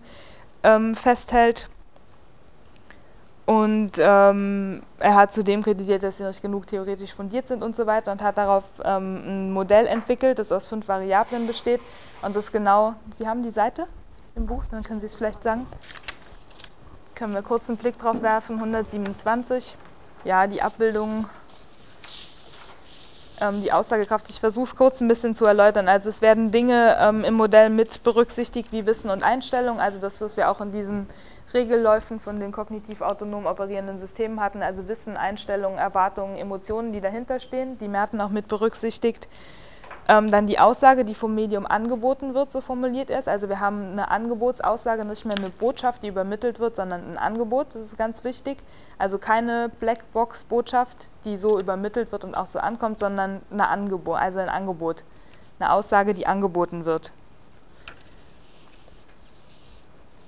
ähm, 0.62 0.95
festhält 0.95 1.69
und 3.47 3.93
ähm, 3.99 4.83
er 4.99 5.14
hat 5.14 5.33
zudem 5.33 5.62
kritisiert, 5.62 6.03
dass 6.03 6.19
sie 6.19 6.25
nicht 6.25 6.43
genug 6.43 6.67
theoretisch 6.67 7.14
fundiert 7.14 7.49
sind 7.49 7.62
und 7.62 7.75
so 7.75 7.87
weiter 7.87 8.12
und 8.12 8.23
hat 8.23 8.37
darauf 8.37 8.64
ähm, 8.85 9.23
ein 9.25 9.53
Modell 9.53 9.87
entwickelt, 9.87 10.38
das 10.38 10.53
aus 10.53 10.67
fünf 10.67 10.87
Variablen 10.87 11.47
besteht. 11.47 11.81
Und 12.21 12.37
das 12.37 12.53
genau, 12.53 12.93
Sie 13.11 13.27
haben 13.27 13.43
die 13.43 13.51
Seite 13.51 13.87
im 14.37 14.47
Buch, 14.47 14.67
dann 14.71 14.83
können 14.83 15.01
Sie 15.01 15.07
es 15.07 15.14
vielleicht 15.14 15.43
sagen. 15.43 15.67
Können 17.18 17.35
wir 17.35 17.42
kurz 17.42 17.68
einen 17.68 17.78
Blick 17.78 17.98
drauf 17.98 18.22
werfen, 18.22 18.59
127. 18.59 19.74
Ja, 20.22 20.46
die 20.46 20.62
Abbildung, 20.62 21.28
ähm, 23.40 23.61
die 23.61 23.72
Aussagekraft, 23.72 24.31
ich 24.31 24.38
versuche 24.38 24.66
es 24.66 24.76
kurz 24.76 25.00
ein 25.00 25.09
bisschen 25.09 25.35
zu 25.35 25.44
erläutern. 25.44 25.88
Also 25.88 26.11
es 26.11 26.22
werden 26.22 26.52
Dinge 26.52 26.96
ähm, 27.00 27.24
im 27.24 27.35
Modell 27.35 27.70
mit 27.70 28.04
berücksichtigt 28.04 28.70
wie 28.70 28.87
Wissen 28.87 29.11
und 29.11 29.24
Einstellung, 29.24 29.81
also 29.81 29.98
das, 29.98 30.20
was 30.20 30.37
wir 30.37 30.48
auch 30.48 30.61
in 30.61 30.70
diesen 30.70 31.09
Regelläufen 31.52 32.20
von 32.20 32.38
den 32.38 32.52
kognitiv 32.52 33.00
autonom 33.00 33.46
operierenden 33.46 33.98
Systemen 33.98 34.38
hatten, 34.38 34.62
also 34.62 34.87
Wissen, 34.87 35.16
Einstellungen, 35.16 35.76
Erwartungen, 35.76 36.37
Emotionen, 36.37 36.92
die 36.92 37.00
dahinter 37.00 37.40
stehen, 37.40 37.78
die 37.78 37.88
Merten 37.88 38.20
auch 38.20 38.31
mit 38.31 38.46
berücksichtigt. 38.46 39.26
Ähm, 40.11 40.31
dann 40.31 40.47
die 40.47 40.59
Aussage, 40.59 41.05
die 41.05 41.14
vom 41.14 41.35
Medium 41.35 41.66
angeboten 41.66 42.33
wird, 42.33 42.51
so 42.51 42.62
formuliert 42.62 43.11
er 43.11 43.18
es. 43.18 43.29
Also 43.29 43.51
wir 43.51 43.61
haben 43.61 43.92
eine 43.92 44.11
Angebotsaussage, 44.11 45.05
nicht 45.05 45.27
mehr 45.27 45.37
eine 45.37 45.51
Botschaft, 45.51 46.03
die 46.03 46.09
übermittelt 46.09 46.61
wird, 46.61 46.77
sondern 46.77 47.12
ein 47.12 47.18
Angebot, 47.18 47.75
das 47.75 47.87
ist 47.87 47.99
ganz 47.99 48.25
wichtig. 48.25 48.59
Also 48.97 49.18
keine 49.18 49.71
Blackbox-Botschaft, 49.81 51.11
die 51.27 51.37
so 51.37 51.61
übermittelt 51.61 52.11
wird 52.11 52.25
und 52.25 52.35
auch 52.35 52.47
so 52.47 52.59
ankommt, 52.59 52.99
sondern 52.99 53.42
eine 53.51 53.68
Angebot, 53.68 54.18
also 54.18 54.38
ein 54.38 54.49
Angebot, 54.49 55.05
eine 55.61 55.73
Aussage, 55.73 56.14
die 56.14 56.27
angeboten 56.27 56.87
wird. 56.87 57.12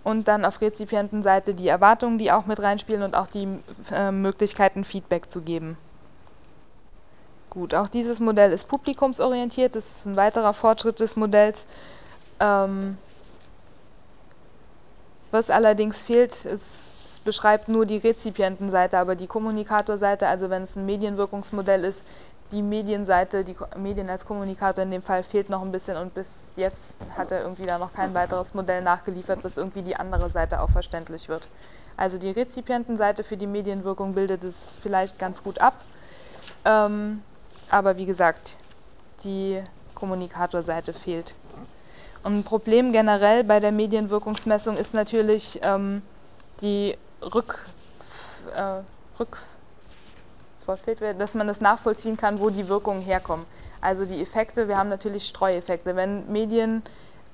und 0.03 0.29
dann 0.29 0.45
auf 0.45 0.61
Rezipientenseite 0.61 1.55
die 1.55 1.69
Erwartungen, 1.69 2.19
die 2.19 2.33
auch 2.33 2.47
mit 2.47 2.61
reinspielen 2.61 3.03
und 3.03 3.15
auch 3.15 3.27
die 3.27 3.47
äh, 3.93 4.11
Möglichkeiten, 4.11 4.85
Feedback 4.85 5.31
zu 5.31 5.43
geben. 5.43 5.77
Gut, 7.51 7.75
auch 7.75 7.89
dieses 7.89 8.21
Modell 8.21 8.53
ist 8.53 8.69
publikumsorientiert, 8.69 9.75
das 9.75 9.91
ist 9.91 10.07
ein 10.07 10.15
weiterer 10.17 10.55
Fortschritt 10.55 11.01
des 11.01 11.17
Modells. 11.17 11.67
Ähm, 12.39 12.97
was 15.33 15.51
allerdings 15.51 16.01
fehlt, 16.01 16.45
es 16.45 17.21
beschreibt 17.25 17.69
nur 17.69 17.87
die 17.87 17.99
Rezipientenseite, 17.99 18.99
aber 18.99 19.17
die 19.17 19.27
Kommunikatorseite, 19.27 20.29
also 20.29 20.49
wenn 20.49 20.63
es 20.63 20.77
ein 20.77 20.87
Medienwirkungsmodell 20.87 21.85
ist, 21.85 22.05
die 22.53 22.63
Medienseite, 22.63 23.45
die 23.45 23.57
Medien 23.77 24.09
als 24.11 24.25
Kommunikator 24.25 24.85
in 24.85 24.91
dem 24.91 25.03
Fall 25.03 25.23
fehlt 25.23 25.51
noch 25.51 25.63
ein 25.63 25.71
bisschen 25.71 25.97
und 25.97 26.15
bis 26.15 26.55
jetzt 26.57 26.95
hat 27.17 27.31
er 27.31 27.43
irgendwie 27.43 27.67
da 27.67 27.79
noch 27.79 27.93
kein 27.93 28.15
weiteres 28.15 28.55
Modell 28.55 28.83
nachgeliefert, 28.83 29.43
bis 29.43 29.57
irgendwie 29.57 29.83
die 29.83 29.95
andere 29.97 30.31
Seite 30.31 30.61
auch 30.61 30.71
verständlich 30.71 31.29
wird. 31.29 31.49
Also 31.97 32.19
die 32.19 32.31
Rezipientenseite 32.31 33.23
für 33.23 33.37
die 33.37 33.47
Medienwirkung 33.47 34.15
bildet 34.15 34.43
es 34.43 34.77
vielleicht 34.81 35.19
ganz 35.19 35.43
gut 35.43 35.61
ab, 35.61 35.75
ähm, 36.65 37.23
aber 37.71 37.97
wie 37.97 38.07
gesagt, 38.07 38.57
die 39.25 39.63
Kommunikatorseite 39.95 40.93
fehlt. 40.93 41.35
Und 42.23 42.39
ein 42.39 42.45
Problem 42.45 42.93
generell 42.93 43.45
bei 43.45 43.61
der 43.61 43.73
Medienwirkungsmessung 43.73 44.77
ist 44.77 44.93
natürlich 44.93 45.59
ähm, 45.63 46.03
die 46.61 46.97
Rück, 47.23 47.59
äh, 48.55 48.83
Rück 49.19 49.39
Wort 50.71 50.81
fehlt, 50.81 51.21
dass 51.21 51.35
man 51.35 51.49
das 51.49 51.61
nachvollziehen 51.61 52.17
kann, 52.17 52.41
wo 52.41 52.49
die 52.49 52.69
Wirkungen 52.69 53.03
herkommen. 53.03 53.45
Also 53.81 54.05
die 54.05 54.23
Effekte, 54.23 54.69
wir 54.69 54.79
haben 54.79 54.89
natürlich 54.89 55.27
Streueffekte. 55.27 55.97
Wenn 55.97 56.31
Medien 56.31 56.83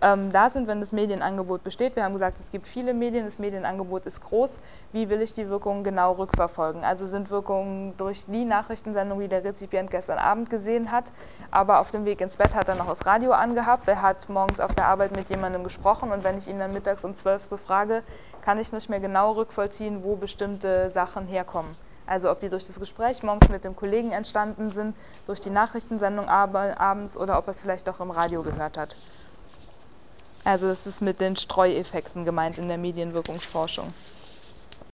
ähm, 0.02 0.30
da 0.30 0.50
sind, 0.50 0.68
wenn 0.68 0.80
das 0.80 0.92
Medienangebot 0.92 1.64
besteht, 1.64 1.96
wir 1.96 2.04
haben 2.04 2.12
gesagt, 2.12 2.38
es 2.38 2.50
gibt 2.50 2.66
viele 2.66 2.92
Medien, 2.92 3.24
das 3.24 3.38
Medienangebot 3.38 4.04
ist 4.04 4.20
groß, 4.20 4.58
wie 4.92 5.08
will 5.08 5.22
ich 5.22 5.32
die 5.32 5.48
Wirkungen 5.48 5.84
genau 5.84 6.12
rückverfolgen? 6.12 6.84
Also 6.84 7.06
sind 7.06 7.30
Wirkungen 7.30 7.96
durch 7.96 8.24
die 8.26 8.44
Nachrichtensendung, 8.44 9.20
die 9.20 9.28
der 9.28 9.42
Rezipient 9.42 9.90
gestern 9.90 10.18
Abend 10.18 10.50
gesehen 10.50 10.92
hat, 10.92 11.04
aber 11.50 11.80
auf 11.80 11.90
dem 11.90 12.04
Weg 12.04 12.20
ins 12.20 12.36
Bett 12.36 12.54
hat 12.54 12.68
er 12.68 12.74
noch 12.74 12.88
das 12.88 13.06
Radio 13.06 13.32
angehabt, 13.32 13.88
er 13.88 14.02
hat 14.02 14.28
morgens 14.28 14.60
auf 14.60 14.74
der 14.74 14.86
Arbeit 14.86 15.16
mit 15.16 15.30
jemandem 15.30 15.64
gesprochen 15.64 16.12
und 16.12 16.24
wenn 16.24 16.36
ich 16.36 16.46
ihn 16.46 16.58
dann 16.58 16.74
mittags 16.74 17.02
um 17.02 17.16
12 17.16 17.48
befrage, 17.48 18.02
kann 18.42 18.58
ich 18.58 18.72
nicht 18.72 18.90
mehr 18.90 19.00
genau 19.00 19.32
rückvollziehen, 19.32 20.04
wo 20.04 20.16
bestimmte 20.16 20.90
Sachen 20.90 21.26
herkommen. 21.26 21.74
Also 22.06 22.30
ob 22.30 22.40
die 22.40 22.48
durch 22.48 22.66
das 22.66 22.78
Gespräch 22.78 23.22
morgens 23.22 23.48
mit 23.48 23.64
dem 23.64 23.74
Kollegen 23.74 24.12
entstanden 24.12 24.70
sind, 24.70 24.94
durch 25.26 25.40
die 25.40 25.50
Nachrichtensendung 25.50 26.28
abends 26.28 27.16
oder 27.16 27.38
ob 27.38 27.48
er 27.48 27.50
es 27.50 27.60
vielleicht 27.60 27.88
auch 27.88 28.00
im 28.00 28.10
Radio 28.10 28.42
gehört 28.42 28.78
hat. 28.78 28.94
Also 30.46 30.68
das 30.68 30.86
ist 30.86 31.00
mit 31.00 31.20
den 31.20 31.34
Streueffekten 31.34 32.24
gemeint 32.24 32.56
in 32.56 32.68
der 32.68 32.78
Medienwirkungsforschung. 32.78 33.92